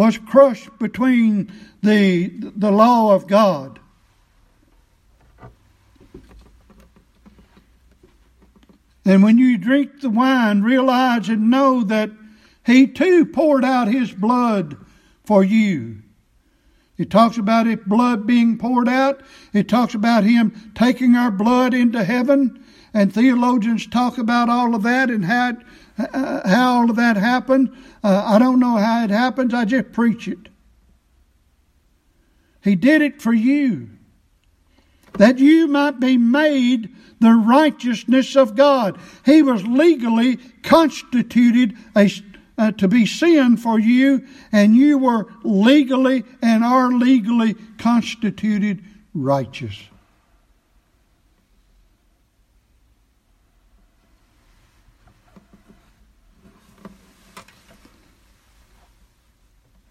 was 0.00 0.16
crushed 0.16 0.70
between 0.78 1.52
the, 1.82 2.28
the 2.56 2.70
law 2.70 3.14
of 3.14 3.26
God. 3.26 3.78
And 9.04 9.22
when 9.22 9.36
you 9.36 9.58
drink 9.58 10.00
the 10.00 10.08
wine, 10.08 10.62
realize 10.62 11.28
and 11.28 11.50
know 11.50 11.84
that 11.84 12.10
he 12.64 12.86
too 12.86 13.26
poured 13.26 13.62
out 13.62 13.88
his 13.88 14.10
blood 14.10 14.78
for 15.24 15.44
you. 15.44 15.98
It 16.96 17.10
talks 17.10 17.36
about 17.36 17.66
his 17.66 17.80
blood 17.84 18.26
being 18.26 18.56
poured 18.56 18.88
out. 18.88 19.20
It 19.52 19.68
talks 19.68 19.92
about 19.94 20.24
him 20.24 20.72
taking 20.74 21.14
our 21.14 21.30
blood 21.30 21.74
into 21.74 22.04
heaven. 22.04 22.64
And 22.94 23.12
theologians 23.12 23.86
talk 23.86 24.16
about 24.16 24.48
all 24.48 24.74
of 24.74 24.82
that 24.84 25.10
and 25.10 25.26
how, 25.26 25.58
uh, 26.12 26.48
how 26.48 26.80
all 26.80 26.90
of 26.90 26.96
that 26.96 27.16
happened. 27.16 27.76
Uh, 28.02 28.22
I 28.26 28.38
don't 28.38 28.60
know 28.60 28.76
how 28.76 29.04
it 29.04 29.10
happens. 29.10 29.54
I 29.54 29.64
just 29.64 29.92
preach 29.92 30.28
it. 30.28 30.48
He 32.62 32.74
did 32.74 33.02
it 33.02 33.20
for 33.20 33.32
you. 33.32 33.90
That 35.14 35.38
you 35.38 35.66
might 35.66 35.98
be 35.98 36.16
made 36.16 36.94
the 37.20 37.32
righteousness 37.32 38.36
of 38.36 38.54
God. 38.54 38.98
He 39.24 39.42
was 39.42 39.66
legally 39.66 40.36
constituted 40.62 41.76
a 41.96 42.10
uh, 42.60 42.70
to 42.72 42.86
be 42.88 43.06
sin 43.06 43.56
for 43.56 43.78
you, 43.78 44.26
and 44.52 44.76
you 44.76 44.98
were 44.98 45.26
legally 45.42 46.24
and 46.42 46.62
are 46.62 46.92
legally 46.92 47.54
constituted 47.78 48.84
righteous. 49.14 49.76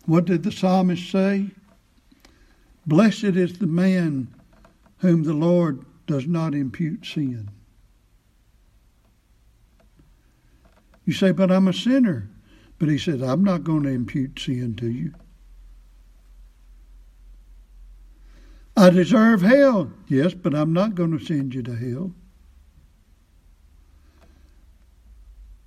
What 0.09 0.25
did 0.25 0.41
the 0.41 0.51
psalmist 0.51 1.11
say? 1.11 1.51
Blessed 2.87 3.23
is 3.25 3.59
the 3.59 3.67
man 3.67 4.27
whom 4.97 5.21
the 5.21 5.35
Lord 5.35 5.85
does 6.07 6.25
not 6.25 6.55
impute 6.55 7.05
sin. 7.05 7.51
You 11.05 11.13
say, 11.13 11.31
but 11.31 11.51
I'm 11.51 11.67
a 11.67 11.73
sinner. 11.73 12.27
But 12.79 12.89
he 12.89 12.97
said, 12.97 13.21
I'm 13.21 13.43
not 13.43 13.63
going 13.63 13.83
to 13.83 13.89
impute 13.89 14.39
sin 14.39 14.73
to 14.77 14.89
you. 14.89 15.13
I 18.75 18.89
deserve 18.89 19.43
hell. 19.43 19.91
Yes, 20.07 20.33
but 20.33 20.55
I'm 20.55 20.73
not 20.73 20.95
going 20.95 21.15
to 21.15 21.23
send 21.23 21.53
you 21.53 21.61
to 21.61 21.75
hell. 21.75 22.11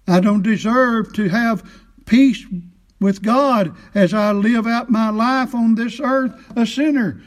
I 0.09 0.18
don't 0.18 0.43
deserve 0.43 1.12
to 1.12 1.28
have 1.28 1.62
peace 2.07 2.45
with 3.03 3.22
God 3.22 3.74
as 3.94 4.14
I 4.14 4.32
live 4.32 4.66
out 4.66 4.90
my 4.90 5.11
life 5.11 5.55
on 5.55 5.74
this 5.74 6.00
earth 6.00 6.32
a 6.57 6.66
sinner. 6.66 7.20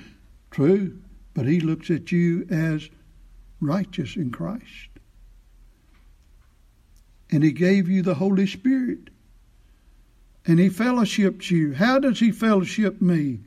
True, 0.52 0.98
but 1.34 1.46
He 1.46 1.60
looks 1.60 1.92
at 1.92 2.12
you 2.12 2.48
as 2.50 2.90
righteous 3.60 4.16
in 4.16 4.32
Christ. 4.32 4.90
And 7.30 7.44
He 7.44 7.52
gave 7.52 7.90
you 7.90 8.02
the 8.02 8.16
Holy 8.16 8.48
Spirit. 8.48 9.10
And 10.46 10.60
He 10.60 10.70
fellowships 10.70 11.52
you. 11.52 11.74
How 11.74 12.00
does 12.00 12.20
He 12.20 12.32
fellowship 12.32 13.02
me? 13.02 13.40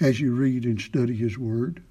As 0.00 0.18
you 0.18 0.34
read 0.34 0.64
and 0.64 0.80
study 0.80 1.14
His 1.14 1.38
Word. 1.38 1.82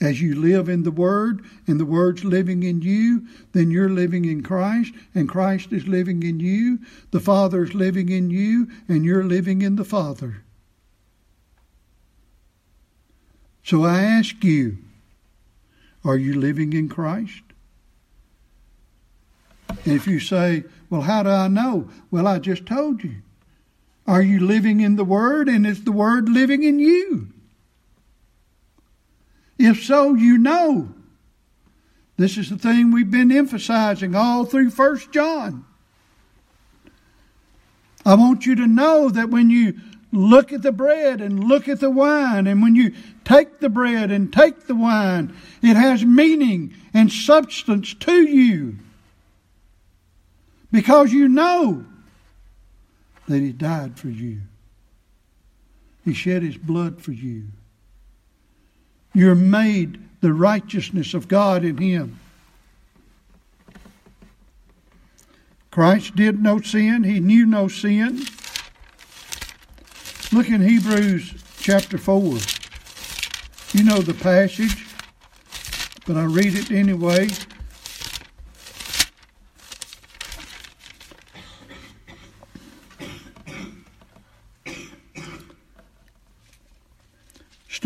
As 0.00 0.20
you 0.20 0.34
live 0.34 0.68
in 0.68 0.82
the 0.82 0.90
Word 0.90 1.44
and 1.66 1.80
the 1.80 1.86
Word's 1.86 2.22
living 2.22 2.62
in 2.62 2.82
you, 2.82 3.26
then 3.52 3.70
you're 3.70 3.88
living 3.88 4.26
in 4.26 4.42
Christ 4.42 4.92
and 5.14 5.28
Christ 5.28 5.72
is 5.72 5.88
living 5.88 6.22
in 6.22 6.38
you. 6.38 6.80
The 7.12 7.20
Father 7.20 7.62
is 7.64 7.74
living 7.74 8.10
in 8.10 8.30
you 8.30 8.68
and 8.88 9.04
you're 9.04 9.24
living 9.24 9.62
in 9.62 9.76
the 9.76 9.84
Father. 9.84 10.42
So 13.62 13.84
I 13.84 14.02
ask 14.02 14.44
you, 14.44 14.78
are 16.04 16.16
you 16.16 16.38
living 16.38 16.72
in 16.72 16.88
Christ? 16.88 17.42
And 19.68 19.94
if 19.94 20.06
you 20.06 20.20
say, 20.20 20.64
well, 20.90 21.00
how 21.00 21.22
do 21.22 21.30
I 21.30 21.48
know? 21.48 21.88
Well, 22.10 22.26
I 22.26 22.38
just 22.38 22.66
told 22.66 23.02
you. 23.02 23.16
Are 24.06 24.22
you 24.22 24.40
living 24.40 24.80
in 24.80 24.96
the 24.96 25.04
Word 25.04 25.48
and 25.48 25.66
is 25.66 25.82
the 25.82 25.90
Word 25.90 26.28
living 26.28 26.62
in 26.62 26.78
you? 26.78 27.32
If 29.58 29.82
so, 29.84 30.14
you 30.14 30.38
know. 30.38 30.88
This 32.16 32.38
is 32.38 32.48
the 32.48 32.56
thing 32.56 32.92
we've 32.92 33.10
been 33.10 33.30
emphasizing 33.30 34.14
all 34.14 34.44
through 34.44 34.70
First 34.70 35.12
John. 35.12 35.64
I 38.04 38.14
want 38.14 38.46
you 38.46 38.54
to 38.54 38.66
know 38.66 39.10
that 39.10 39.30
when 39.30 39.50
you 39.50 39.74
look 40.12 40.52
at 40.52 40.62
the 40.62 40.72
bread 40.72 41.20
and 41.20 41.44
look 41.44 41.68
at 41.68 41.80
the 41.80 41.90
wine, 41.90 42.46
and 42.46 42.62
when 42.62 42.74
you 42.74 42.94
take 43.24 43.58
the 43.58 43.68
bread 43.68 44.10
and 44.10 44.32
take 44.32 44.66
the 44.66 44.74
wine, 44.74 45.36
it 45.60 45.76
has 45.76 46.04
meaning 46.04 46.72
and 46.94 47.12
substance 47.12 47.92
to 47.94 48.22
you. 48.22 48.76
Because 50.70 51.12
you 51.12 51.28
know 51.28 51.84
that 53.28 53.40
He 53.40 53.52
died 53.52 53.98
for 53.98 54.08
you, 54.08 54.40
He 56.04 56.14
shed 56.14 56.42
His 56.42 56.56
blood 56.56 57.02
for 57.02 57.12
you. 57.12 57.48
You're 59.16 59.34
made 59.34 59.98
the 60.20 60.34
righteousness 60.34 61.14
of 61.14 61.26
God 61.26 61.64
in 61.64 61.78
Him. 61.78 62.20
Christ 65.70 66.14
did 66.16 66.42
no 66.42 66.60
sin, 66.60 67.02
He 67.02 67.18
knew 67.18 67.46
no 67.46 67.66
sin. 67.66 68.26
Look 70.32 70.50
in 70.50 70.60
Hebrews 70.60 71.32
chapter 71.58 71.96
4. 71.96 72.36
You 73.72 73.84
know 73.84 74.02
the 74.02 74.12
passage, 74.12 74.86
but 76.06 76.18
I 76.18 76.24
read 76.24 76.54
it 76.54 76.70
anyway. 76.70 77.28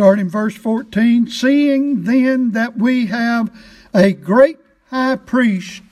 Starting 0.01 0.30
verse 0.30 0.57
14 0.57 1.26
seeing 1.26 2.05
then 2.05 2.53
that 2.53 2.74
we 2.78 3.05
have 3.05 3.55
a 3.92 4.14
great 4.14 4.57
high 4.88 5.14
priest 5.14 5.82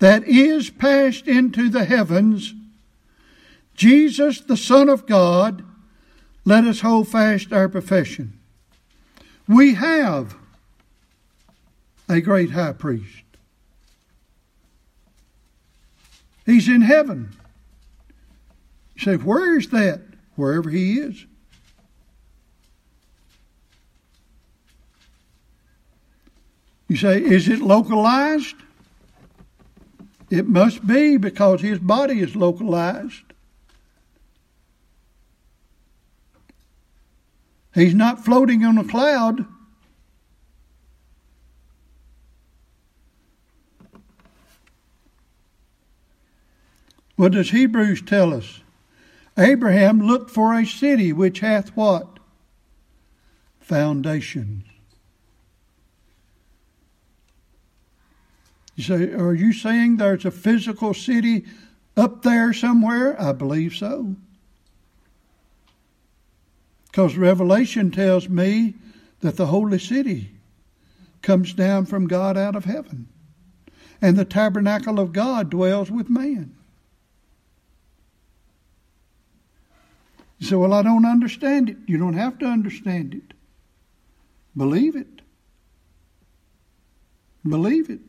that 0.00 0.24
is 0.24 0.68
passed 0.68 1.28
into 1.28 1.68
the 1.68 1.84
heavens 1.84 2.54
jesus 3.76 4.40
the 4.40 4.56
son 4.56 4.88
of 4.88 5.06
god 5.06 5.64
let 6.44 6.64
us 6.64 6.80
hold 6.80 7.06
fast 7.06 7.52
our 7.52 7.68
profession. 7.68 8.38
We 9.46 9.74
have 9.74 10.36
a 12.08 12.20
great 12.20 12.50
high 12.50 12.72
priest. 12.72 13.24
He's 16.44 16.68
in 16.68 16.82
heaven. 16.82 17.30
You 18.96 19.02
say 19.04 19.16
where 19.16 19.56
is 19.56 19.70
that? 19.70 20.02
Wherever 20.34 20.68
he 20.68 20.98
is 20.98 21.26
You 26.96 27.00
say, 27.00 27.22
is 27.22 27.46
it 27.46 27.60
localized? 27.60 28.56
It 30.30 30.48
must 30.48 30.86
be 30.86 31.18
because 31.18 31.60
his 31.60 31.78
body 31.78 32.20
is 32.20 32.34
localized. 32.34 33.34
He's 37.74 37.94
not 37.94 38.24
floating 38.24 38.64
on 38.64 38.78
a 38.78 38.84
cloud. 38.84 39.44
What 47.16 47.32
does 47.32 47.50
Hebrews 47.50 48.00
tell 48.00 48.32
us? 48.32 48.62
Abraham 49.36 50.00
looked 50.00 50.30
for 50.30 50.54
a 50.54 50.64
city 50.64 51.12
which 51.12 51.40
hath 51.40 51.76
what? 51.76 52.20
Foundations. 53.60 54.64
You 58.76 58.84
say, 58.84 59.12
are 59.12 59.34
you 59.34 59.52
saying 59.52 59.96
there's 59.96 60.26
a 60.26 60.30
physical 60.30 60.92
city 60.92 61.46
up 61.96 62.22
there 62.22 62.52
somewhere? 62.52 63.20
I 63.20 63.32
believe 63.32 63.74
so. 63.74 64.14
Because 66.84 67.16
Revelation 67.16 67.90
tells 67.90 68.28
me 68.28 68.74
that 69.20 69.36
the 69.36 69.46
holy 69.46 69.78
city 69.78 70.30
comes 71.22 71.54
down 71.54 71.86
from 71.86 72.06
God 72.06 72.36
out 72.36 72.54
of 72.54 72.66
heaven. 72.66 73.08
And 74.02 74.16
the 74.16 74.26
tabernacle 74.26 75.00
of 75.00 75.12
God 75.12 75.48
dwells 75.48 75.90
with 75.90 76.10
man. 76.10 76.54
You 80.38 80.46
say, 80.46 80.56
Well, 80.56 80.74
I 80.74 80.82
don't 80.82 81.06
understand 81.06 81.70
it. 81.70 81.78
You 81.86 81.96
don't 81.96 82.14
have 82.14 82.38
to 82.40 82.46
understand 82.46 83.14
it. 83.14 83.34
Believe 84.54 84.96
it. 84.96 85.22
Believe 87.46 87.88
it. 87.88 88.00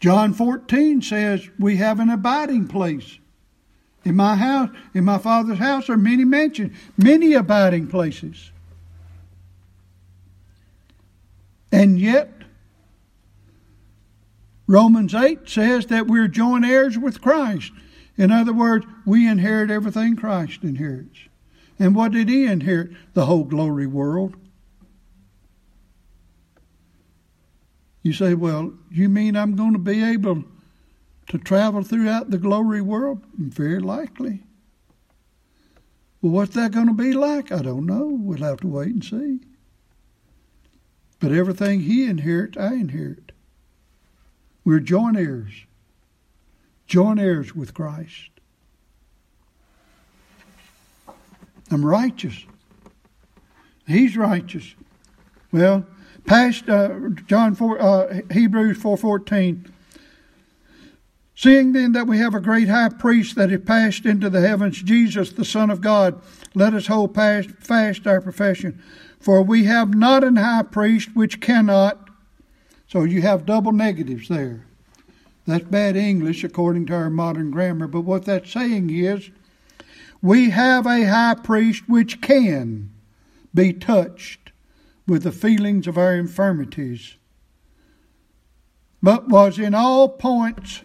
John 0.00 0.32
14 0.32 1.02
says 1.02 1.48
we 1.58 1.76
have 1.76 2.00
an 2.00 2.10
abiding 2.10 2.68
place. 2.68 3.18
In 4.04 4.16
my 4.16 4.36
house, 4.36 4.70
in 4.94 5.04
my 5.04 5.18
Father's 5.18 5.58
house 5.58 5.88
are 5.88 5.96
many 5.96 6.24
mansions, 6.24 6.76
many 6.96 7.34
abiding 7.34 7.88
places. 7.88 8.52
And 11.72 12.00
yet, 12.00 12.32
Romans 14.66 15.14
8 15.14 15.48
says 15.48 15.86
that 15.86 16.06
we're 16.06 16.28
joint 16.28 16.64
heirs 16.64 16.96
with 16.96 17.20
Christ. 17.20 17.72
In 18.16 18.30
other 18.30 18.52
words, 18.52 18.86
we 19.04 19.26
inherit 19.26 19.70
everything 19.70 20.16
Christ 20.16 20.62
inherits. 20.62 21.20
And 21.78 21.94
what 21.94 22.12
did 22.12 22.28
he 22.28 22.46
inherit? 22.46 22.90
The 23.14 23.26
whole 23.26 23.44
glory 23.44 23.86
world. 23.86 24.36
You 28.08 28.14
say, 28.14 28.32
well, 28.32 28.72
you 28.90 29.10
mean 29.10 29.36
I'm 29.36 29.54
going 29.54 29.74
to 29.74 29.78
be 29.78 30.02
able 30.02 30.42
to 31.26 31.36
travel 31.36 31.82
throughout 31.82 32.30
the 32.30 32.38
glory 32.38 32.80
world? 32.80 33.22
Very 33.36 33.80
likely. 33.80 34.44
Well, 36.22 36.32
what's 36.32 36.54
that 36.54 36.72
going 36.72 36.86
to 36.86 36.94
be 36.94 37.12
like? 37.12 37.52
I 37.52 37.60
don't 37.60 37.84
know. 37.84 38.06
We'll 38.06 38.38
have 38.38 38.60
to 38.60 38.66
wait 38.66 38.94
and 38.94 39.04
see. 39.04 39.40
But 41.20 41.32
everything 41.32 41.80
he 41.80 42.06
inherits, 42.06 42.56
I 42.56 42.72
inherit. 42.76 43.32
We're 44.64 44.80
joint 44.80 45.18
heirs, 45.18 45.66
joint 46.86 47.20
heirs 47.20 47.54
with 47.54 47.74
Christ. 47.74 48.30
I'm 51.70 51.84
righteous. 51.84 52.46
He's 53.86 54.16
righteous. 54.16 54.74
Well, 55.52 55.84
past 56.28 56.68
uh, 56.68 56.90
John 57.26 57.54
4, 57.54 57.80
uh, 57.80 58.20
Hebrews 58.30 58.78
4.14. 58.78 59.70
Seeing 61.34 61.72
then 61.72 61.92
that 61.92 62.06
we 62.06 62.18
have 62.18 62.34
a 62.34 62.40
great 62.40 62.68
high 62.68 62.90
priest 62.90 63.36
that 63.36 63.50
is 63.50 63.62
passed 63.64 64.04
into 64.04 64.28
the 64.28 64.46
heavens, 64.46 64.82
Jesus, 64.82 65.32
the 65.32 65.44
Son 65.44 65.70
of 65.70 65.80
God, 65.80 66.20
let 66.54 66.74
us 66.74 66.88
hold 66.88 67.14
fast 67.14 68.06
our 68.06 68.20
profession. 68.20 68.82
For 69.20 69.42
we 69.42 69.64
have 69.64 69.94
not 69.94 70.22
an 70.22 70.36
high 70.36 70.64
priest 70.64 71.10
which 71.14 71.40
cannot. 71.40 72.10
So 72.88 73.04
you 73.04 73.22
have 73.22 73.46
double 73.46 73.72
negatives 73.72 74.28
there. 74.28 74.66
That's 75.46 75.64
bad 75.64 75.96
English 75.96 76.44
according 76.44 76.86
to 76.86 76.94
our 76.94 77.10
modern 77.10 77.50
grammar, 77.50 77.86
but 77.86 78.02
what 78.02 78.26
that's 78.26 78.52
saying 78.52 78.90
is 78.90 79.30
we 80.20 80.50
have 80.50 80.86
a 80.86 81.04
high 81.04 81.36
priest 81.42 81.88
which 81.88 82.20
can 82.20 82.90
be 83.54 83.72
touched 83.72 84.47
with 85.08 85.22
the 85.22 85.32
feelings 85.32 85.86
of 85.88 85.96
our 85.96 86.14
infirmities, 86.14 87.16
but 89.02 89.28
was 89.28 89.58
in 89.58 89.74
all 89.74 90.08
points 90.08 90.82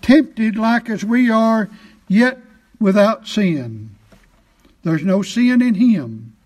tempted 0.00 0.56
like 0.56 0.88
as 0.88 1.04
we 1.04 1.30
are, 1.30 1.68
yet 2.08 2.38
without 2.80 3.26
sin. 3.26 3.90
There's 4.82 5.04
no 5.04 5.22
sin 5.22 5.60
in 5.62 5.74
him. 5.74 6.36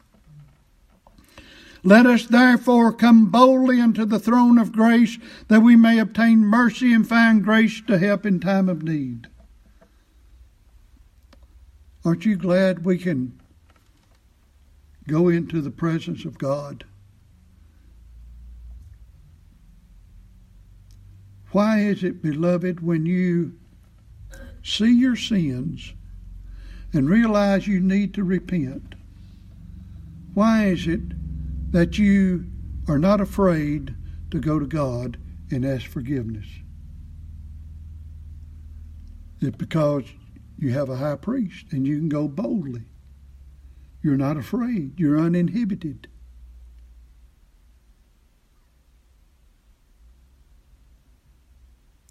Let 1.82 2.04
us 2.04 2.26
therefore 2.26 2.92
come 2.92 3.30
boldly 3.30 3.80
unto 3.80 4.04
the 4.04 4.18
throne 4.18 4.58
of 4.58 4.72
grace 4.72 5.18
that 5.48 5.60
we 5.60 5.76
may 5.76 5.98
obtain 5.98 6.40
mercy 6.40 6.92
and 6.92 7.06
find 7.06 7.44
grace 7.44 7.80
to 7.86 7.98
help 7.98 8.26
in 8.26 8.40
time 8.40 8.68
of 8.68 8.82
need. 8.82 9.28
Aren't 12.04 12.24
you 12.24 12.36
glad 12.36 12.84
we 12.84 12.98
can 12.98 13.38
go 15.06 15.28
into 15.28 15.60
the 15.60 15.70
presence 15.70 16.24
of 16.24 16.38
God? 16.38 16.84
Why 21.52 21.80
is 21.80 22.04
it, 22.04 22.22
beloved, 22.22 22.80
when 22.80 23.06
you 23.06 23.54
see 24.62 24.92
your 24.92 25.16
sins 25.16 25.94
and 26.92 27.08
realize 27.08 27.66
you 27.66 27.80
need 27.80 28.14
to 28.14 28.24
repent, 28.24 28.94
why 30.34 30.66
is 30.66 30.86
it 30.86 31.00
that 31.72 31.98
you 31.98 32.46
are 32.88 32.98
not 32.98 33.20
afraid 33.20 33.94
to 34.30 34.38
go 34.38 34.58
to 34.58 34.66
God 34.66 35.18
and 35.50 35.64
ask 35.64 35.86
forgiveness? 35.86 36.46
It's 39.40 39.56
because 39.56 40.04
you 40.58 40.72
have 40.72 40.88
a 40.88 40.96
high 40.96 41.16
priest 41.16 41.66
and 41.72 41.86
you 41.86 41.98
can 41.98 42.08
go 42.08 42.28
boldly. 42.28 42.84
You're 44.02 44.16
not 44.16 44.36
afraid, 44.36 44.98
you're 44.98 45.18
uninhibited. 45.18 46.08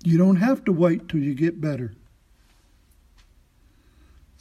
You 0.03 0.19
don't 0.19 0.35
have 0.35 0.63
to 0.65 0.71
wait 0.71 1.09
till 1.09 1.19
you 1.19 1.33
get 1.33 1.59
better. 1.59 1.93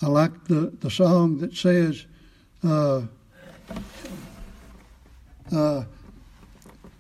I 0.02 0.08
like 0.08 0.44
the, 0.44 0.72
the 0.80 0.90
song 0.90 1.38
that 1.38 1.56
says, 1.56 2.04
uh, 2.62 3.02
uh, 5.50 5.84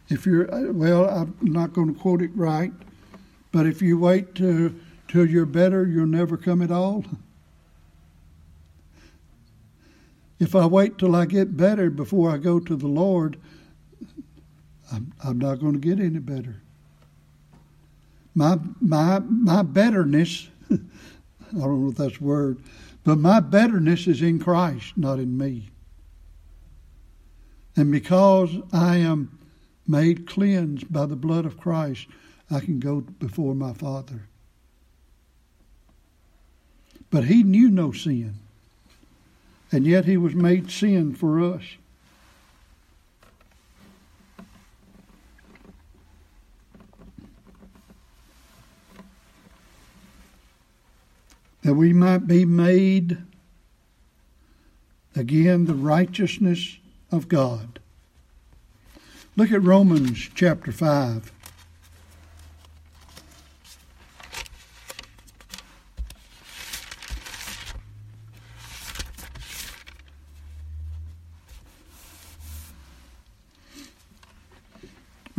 if 0.08 0.24
you're, 0.24 0.72
well, 0.72 1.08
I'm 1.10 1.36
not 1.42 1.74
going 1.74 1.92
to 1.92 2.00
quote 2.00 2.22
it 2.22 2.30
right, 2.34 2.72
but 3.52 3.66
if 3.66 3.82
you 3.82 3.98
wait 3.98 4.34
to, 4.36 4.74
till 5.08 5.26
you're 5.28 5.44
better, 5.44 5.86
you'll 5.86 6.06
never 6.06 6.38
come 6.38 6.62
at 6.62 6.70
all. 6.70 7.04
If 10.38 10.54
I 10.54 10.66
wait 10.66 10.98
till 10.98 11.14
I 11.14 11.26
get 11.26 11.56
better 11.56 11.90
before 11.90 12.30
I 12.30 12.38
go 12.38 12.58
to 12.60 12.76
the 12.76 12.88
Lord, 12.88 13.38
I'm, 14.92 15.12
I'm 15.22 15.38
not 15.38 15.60
going 15.60 15.74
to 15.74 15.78
get 15.78 16.00
any 16.00 16.18
better 16.18 16.60
my 18.34 18.58
my 18.80 19.20
my 19.20 19.62
betterness 19.62 20.48
I 20.70 20.76
don't 21.52 21.84
know 21.84 21.90
if 21.90 21.96
that's 21.96 22.20
a 22.20 22.24
word, 22.24 22.60
but 23.04 23.18
my 23.18 23.38
betterness 23.38 24.08
is 24.08 24.22
in 24.22 24.40
Christ, 24.40 24.94
not 24.96 25.20
in 25.20 25.38
me. 25.38 25.68
And 27.76 27.92
because 27.92 28.50
I 28.72 28.96
am 28.96 29.38
made 29.86 30.26
cleansed 30.26 30.92
by 30.92 31.06
the 31.06 31.16
blood 31.16 31.46
of 31.46 31.60
Christ, 31.60 32.06
I 32.50 32.58
can 32.60 32.80
go 32.80 33.02
before 33.02 33.54
my 33.54 33.72
Father. 33.72 34.28
But 37.10 37.24
he 37.24 37.44
knew 37.44 37.70
no 37.70 37.92
sin, 37.92 38.34
and 39.74 39.84
yet 39.84 40.04
he 40.04 40.16
was 40.16 40.36
made 40.36 40.70
sin 40.70 41.14
for 41.14 41.40
us. 41.40 41.62
that 51.62 51.74
we 51.74 51.94
might 51.94 52.26
be 52.26 52.44
made 52.44 53.16
again 55.16 55.64
the 55.64 55.72
righteousness 55.72 56.76
of 57.10 57.26
God. 57.26 57.78
Look 59.34 59.50
at 59.50 59.62
Romans 59.62 60.28
chapter 60.34 60.70
5. 60.72 61.32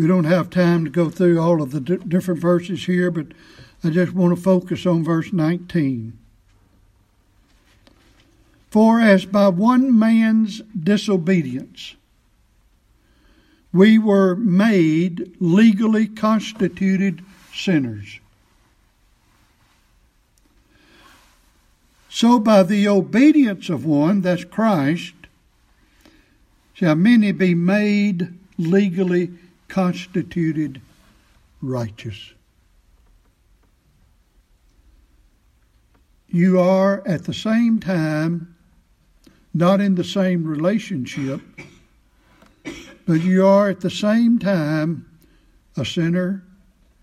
We 0.06 0.10
don't 0.10 0.26
have 0.26 0.52
time 0.52 0.86
to 0.86 0.92
go 0.92 1.10
through 1.10 1.40
all 1.42 1.64
of 1.64 1.72
the 1.72 1.80
different 1.80 2.40
verses 2.40 2.86
here, 2.86 3.10
but 3.10 3.30
I 3.84 3.90
just 3.90 4.14
want 4.14 4.36
to 4.36 4.40
focus 4.40 4.86
on 4.86 5.04
verse 5.04 5.34
19. 5.34 6.16
For 8.70 9.02
as 9.02 9.26
by 9.26 9.48
one 9.48 9.98
man's 9.98 10.62
disobedience 10.80 11.96
we 13.74 13.98
were 13.98 14.36
made 14.36 15.38
legally 15.40 16.06
constituted 16.06 17.26
sinners, 17.52 18.20
so 22.10 22.38
by 22.38 22.62
the 22.62 22.88
obedience 22.88 23.70
of 23.70 23.86
one, 23.86 24.22
that's 24.22 24.46
Christ, 24.46 25.16
shall 26.76 26.94
many 26.94 27.32
be 27.32 27.56
made 27.56 28.36
legally 28.60 29.32
constituted 29.68 30.82
righteous. 31.62 32.34
you 36.36 36.60
are 36.60 37.02
at 37.08 37.24
the 37.24 37.34
same 37.34 37.80
time 37.80 38.54
not 39.54 39.80
in 39.80 39.96
the 39.96 40.04
same 40.04 40.44
relationship, 40.44 41.40
but 43.06 43.22
you 43.22 43.48
are 43.48 43.70
at 43.70 43.80
the 43.80 43.90
same 43.90 44.38
time 44.38 45.06
a 45.78 45.86
sinner 45.86 46.44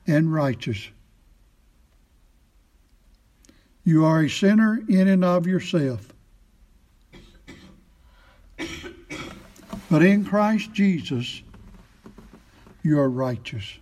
and 0.07 0.31
righteous. 0.35 0.87
You 3.85 4.05
are 4.05 4.25
a 4.25 4.29
sinner 4.29 4.83
in 4.87 5.09
and 5.09 5.25
of 5.25 5.47
yourself. 5.47 6.13
But 9.89 10.03
in 10.03 10.27
Christ 10.27 10.75
Jesus, 10.75 11.43
you 12.83 12.99
are 12.99 13.09
righteous. 13.09 13.79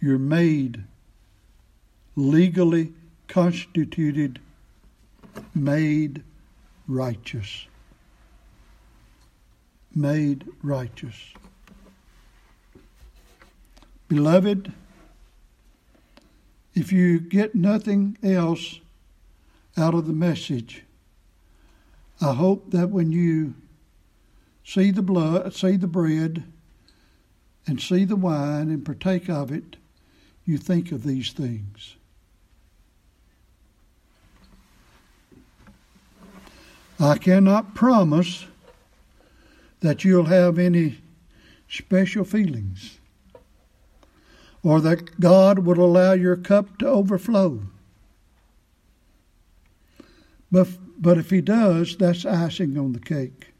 You're 0.00 0.18
made 0.18 0.84
legally 2.16 2.92
constituted, 3.28 4.40
made 5.54 6.22
righteous. 6.86 7.66
Made 9.94 10.46
righteous. 10.62 11.14
Beloved, 14.08 14.72
if 16.74 16.92
you 16.92 17.20
get 17.20 17.54
nothing 17.54 18.16
else 18.22 18.80
out 19.76 19.94
of 19.94 20.06
the 20.06 20.12
message, 20.12 20.84
I 22.20 22.32
hope 22.34 22.70
that 22.70 22.90
when 22.90 23.12
you 23.12 23.54
see 24.64 24.90
the 24.90 25.02
blood, 25.02 25.54
see 25.54 25.76
the 25.76 25.86
bread, 25.86 26.44
and 27.66 27.80
see 27.80 28.04
the 28.04 28.16
wine 28.16 28.70
and 28.70 28.84
partake 28.84 29.28
of 29.28 29.52
it, 29.52 29.76
you 30.44 30.58
think 30.58 30.92
of 30.92 31.04
these 31.04 31.32
things. 31.32 31.96
I 36.98 37.18
cannot 37.18 37.74
promise 37.74 38.46
that 39.80 40.04
you'll 40.04 40.26
have 40.26 40.58
any 40.58 40.98
special 41.68 42.24
feelings 42.24 42.98
or 44.62 44.80
that 44.80 45.18
God 45.18 45.60
will 45.60 45.80
allow 45.80 46.12
your 46.12 46.36
cup 46.36 46.78
to 46.78 46.86
overflow. 46.86 47.62
But, 50.50 50.68
but 50.98 51.18
if 51.18 51.30
He 51.30 51.40
does, 51.40 51.96
that's 51.96 52.24
icing 52.24 52.78
on 52.78 52.92
the 52.92 53.00
cake. 53.00 53.51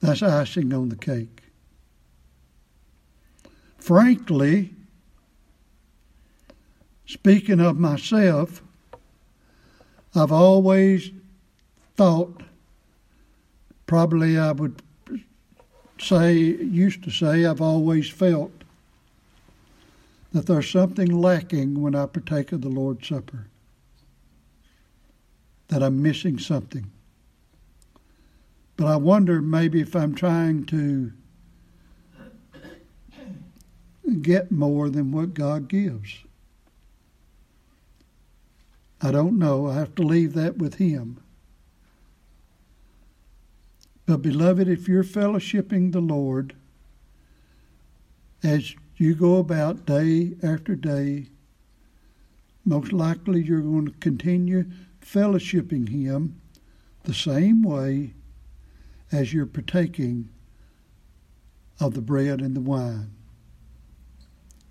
That's 0.00 0.22
icing 0.22 0.72
on 0.72 0.88
the 0.88 0.96
cake. 0.96 1.42
Frankly, 3.78 4.74
Speaking 7.10 7.58
of 7.58 7.76
myself, 7.76 8.62
I've 10.14 10.30
always 10.30 11.10
thought, 11.96 12.44
probably 13.88 14.38
I 14.38 14.52
would 14.52 14.80
say, 15.98 16.34
used 16.36 17.02
to 17.02 17.10
say, 17.10 17.44
I've 17.44 17.60
always 17.60 18.08
felt 18.08 18.52
that 20.30 20.46
there's 20.46 20.70
something 20.70 21.08
lacking 21.20 21.82
when 21.82 21.96
I 21.96 22.06
partake 22.06 22.52
of 22.52 22.60
the 22.60 22.68
Lord's 22.68 23.08
Supper, 23.08 23.46
that 25.66 25.82
I'm 25.82 26.00
missing 26.00 26.38
something. 26.38 26.92
But 28.80 28.86
I 28.86 28.96
wonder 28.96 29.42
maybe 29.42 29.82
if 29.82 29.94
I'm 29.94 30.14
trying 30.14 30.64
to 30.64 31.12
get 34.22 34.50
more 34.50 34.88
than 34.88 35.12
what 35.12 35.34
God 35.34 35.68
gives. 35.68 36.20
I 39.02 39.10
don't 39.10 39.38
know. 39.38 39.66
I 39.66 39.74
have 39.74 39.94
to 39.96 40.02
leave 40.02 40.32
that 40.32 40.56
with 40.56 40.76
Him. 40.76 41.20
But, 44.06 44.22
beloved, 44.22 44.66
if 44.66 44.88
you're 44.88 45.04
fellowshipping 45.04 45.92
the 45.92 46.00
Lord 46.00 46.54
as 48.42 48.74
you 48.96 49.14
go 49.14 49.36
about 49.36 49.84
day 49.84 50.36
after 50.42 50.74
day, 50.74 51.26
most 52.64 52.94
likely 52.94 53.42
you're 53.42 53.60
going 53.60 53.88
to 53.88 53.98
continue 54.00 54.64
fellowshipping 55.04 55.90
Him 55.90 56.40
the 57.02 57.12
same 57.12 57.62
way 57.62 58.14
as 59.12 59.32
you're 59.32 59.46
partaking 59.46 60.28
of 61.80 61.94
the 61.94 62.00
bread 62.00 62.40
and 62.40 62.54
the 62.54 62.60
wine. 62.60 63.10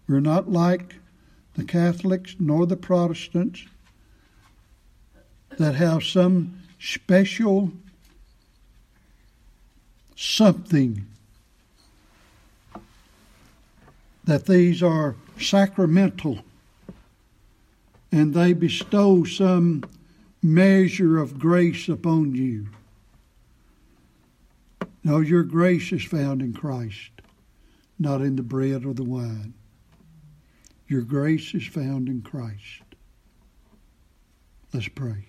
We're 0.08 0.20
not 0.20 0.52
like 0.52 0.96
the 1.56 1.64
Catholics 1.64 2.36
nor 2.40 2.66
the 2.66 2.78
Protestants 2.78 3.66
that 5.58 5.76
have 5.76 6.04
some 6.04 6.62
special 6.80 7.72
something 10.16 11.06
that 14.24 14.46
these 14.46 14.84
are 14.84 15.16
sacramental 15.40 16.40
and 18.12 18.34
they 18.34 18.54
bestow 18.54 19.24
some 19.24 19.84
measure 20.42 21.18
of 21.18 21.40
grace 21.40 21.90
upon 21.90 22.36
you. 22.36 22.68
No, 25.10 25.22
your 25.22 25.42
grace 25.42 25.92
is 25.92 26.04
found 26.04 26.44
in 26.44 26.54
Christ, 26.54 27.10
not 27.98 28.22
in 28.22 28.36
the 28.36 28.44
bread 28.44 28.86
or 28.86 28.94
the 28.94 29.04
wine. 29.04 29.56
Your 30.88 31.02
grace 31.02 31.56
is 31.56 31.66
found 31.66 32.08
in 32.08 32.22
Christ. 32.22 32.84
Let's 34.72 34.88
pray. 34.88 35.26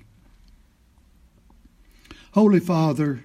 Holy 2.35 2.61
Father, 2.61 3.23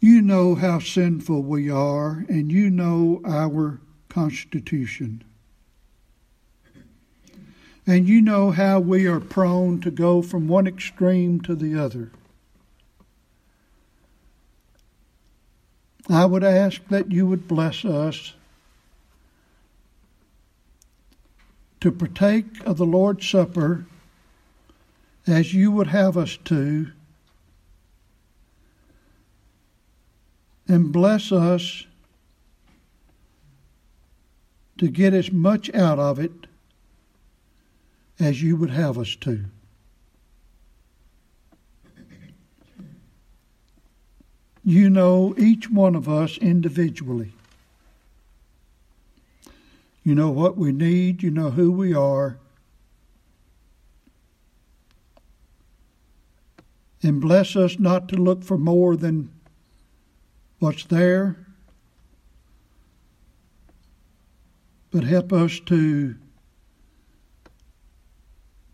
You 0.00 0.20
know 0.20 0.56
how 0.56 0.80
sinful 0.80 1.44
we 1.44 1.70
are, 1.70 2.26
and 2.28 2.50
you 2.50 2.70
know 2.70 3.22
our 3.24 3.80
constitution. 4.08 5.22
And 7.86 8.08
you 8.08 8.20
know 8.20 8.50
how 8.50 8.80
we 8.80 9.06
are 9.06 9.20
prone 9.20 9.80
to 9.82 9.92
go 9.92 10.22
from 10.22 10.48
one 10.48 10.66
extreme 10.66 11.40
to 11.42 11.54
the 11.54 11.80
other. 11.80 12.10
I 16.14 16.26
would 16.26 16.44
ask 16.44 16.80
that 16.90 17.10
you 17.10 17.26
would 17.26 17.48
bless 17.48 17.84
us 17.84 18.34
to 21.80 21.90
partake 21.90 22.64
of 22.64 22.76
the 22.76 22.86
Lord's 22.86 23.28
Supper 23.28 23.84
as 25.26 25.52
you 25.52 25.72
would 25.72 25.88
have 25.88 26.16
us 26.16 26.38
to 26.44 26.92
and 30.68 30.92
bless 30.92 31.32
us 31.32 31.84
to 34.78 34.86
get 34.86 35.14
as 35.14 35.32
much 35.32 35.68
out 35.74 35.98
of 35.98 36.20
it 36.20 36.46
as 38.20 38.40
you 38.40 38.56
would 38.56 38.70
have 38.70 38.98
us 38.98 39.16
to. 39.16 39.46
You 44.64 44.88
know 44.88 45.34
each 45.36 45.70
one 45.70 45.94
of 45.94 46.08
us 46.08 46.38
individually. 46.38 47.32
You 50.02 50.14
know 50.14 50.30
what 50.30 50.56
we 50.56 50.72
need, 50.72 51.22
you 51.22 51.30
know 51.30 51.50
who 51.50 51.70
we 51.70 51.94
are. 51.94 52.38
And 57.02 57.20
bless 57.20 57.56
us 57.56 57.78
not 57.78 58.08
to 58.08 58.16
look 58.16 58.42
for 58.42 58.56
more 58.56 58.96
than 58.96 59.30
what's 60.58 60.84
there, 60.86 61.36
but 64.90 65.04
help 65.04 65.30
us 65.30 65.60
to 65.66 66.14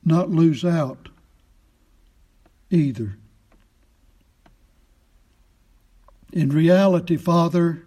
not 0.05 0.31
lose 0.31 0.65
out 0.65 1.09
either. 2.71 3.17
In 6.33 6.51
reality, 6.51 7.17
Father, 7.17 7.85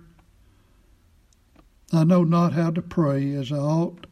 I 1.94 2.04
know 2.04 2.24
not 2.24 2.54
how 2.54 2.72
to 2.72 2.82
pray 2.82 3.34
as 3.36 3.52
I 3.52 3.58
ought, 3.58 4.06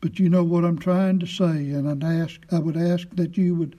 but 0.00 0.18
you 0.18 0.28
know 0.28 0.44
what 0.44 0.64
I'm 0.64 0.78
trying 0.78 1.18
to 1.18 1.26
say, 1.26 1.70
and 1.70 1.88
I'd 1.88 2.04
ask, 2.04 2.40
I 2.50 2.58
would 2.58 2.76
ask 2.76 3.08
that 3.12 3.36
you 3.36 3.54
would 3.56 3.76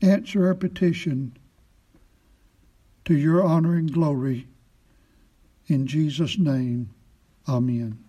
answer 0.00 0.46
our 0.46 0.54
petition 0.54 1.36
to 3.04 3.16
your 3.16 3.42
honor 3.42 3.74
and 3.74 3.92
glory. 3.92 4.46
In 5.66 5.86
Jesus' 5.86 6.38
name, 6.38 6.90
amen. 7.48 8.03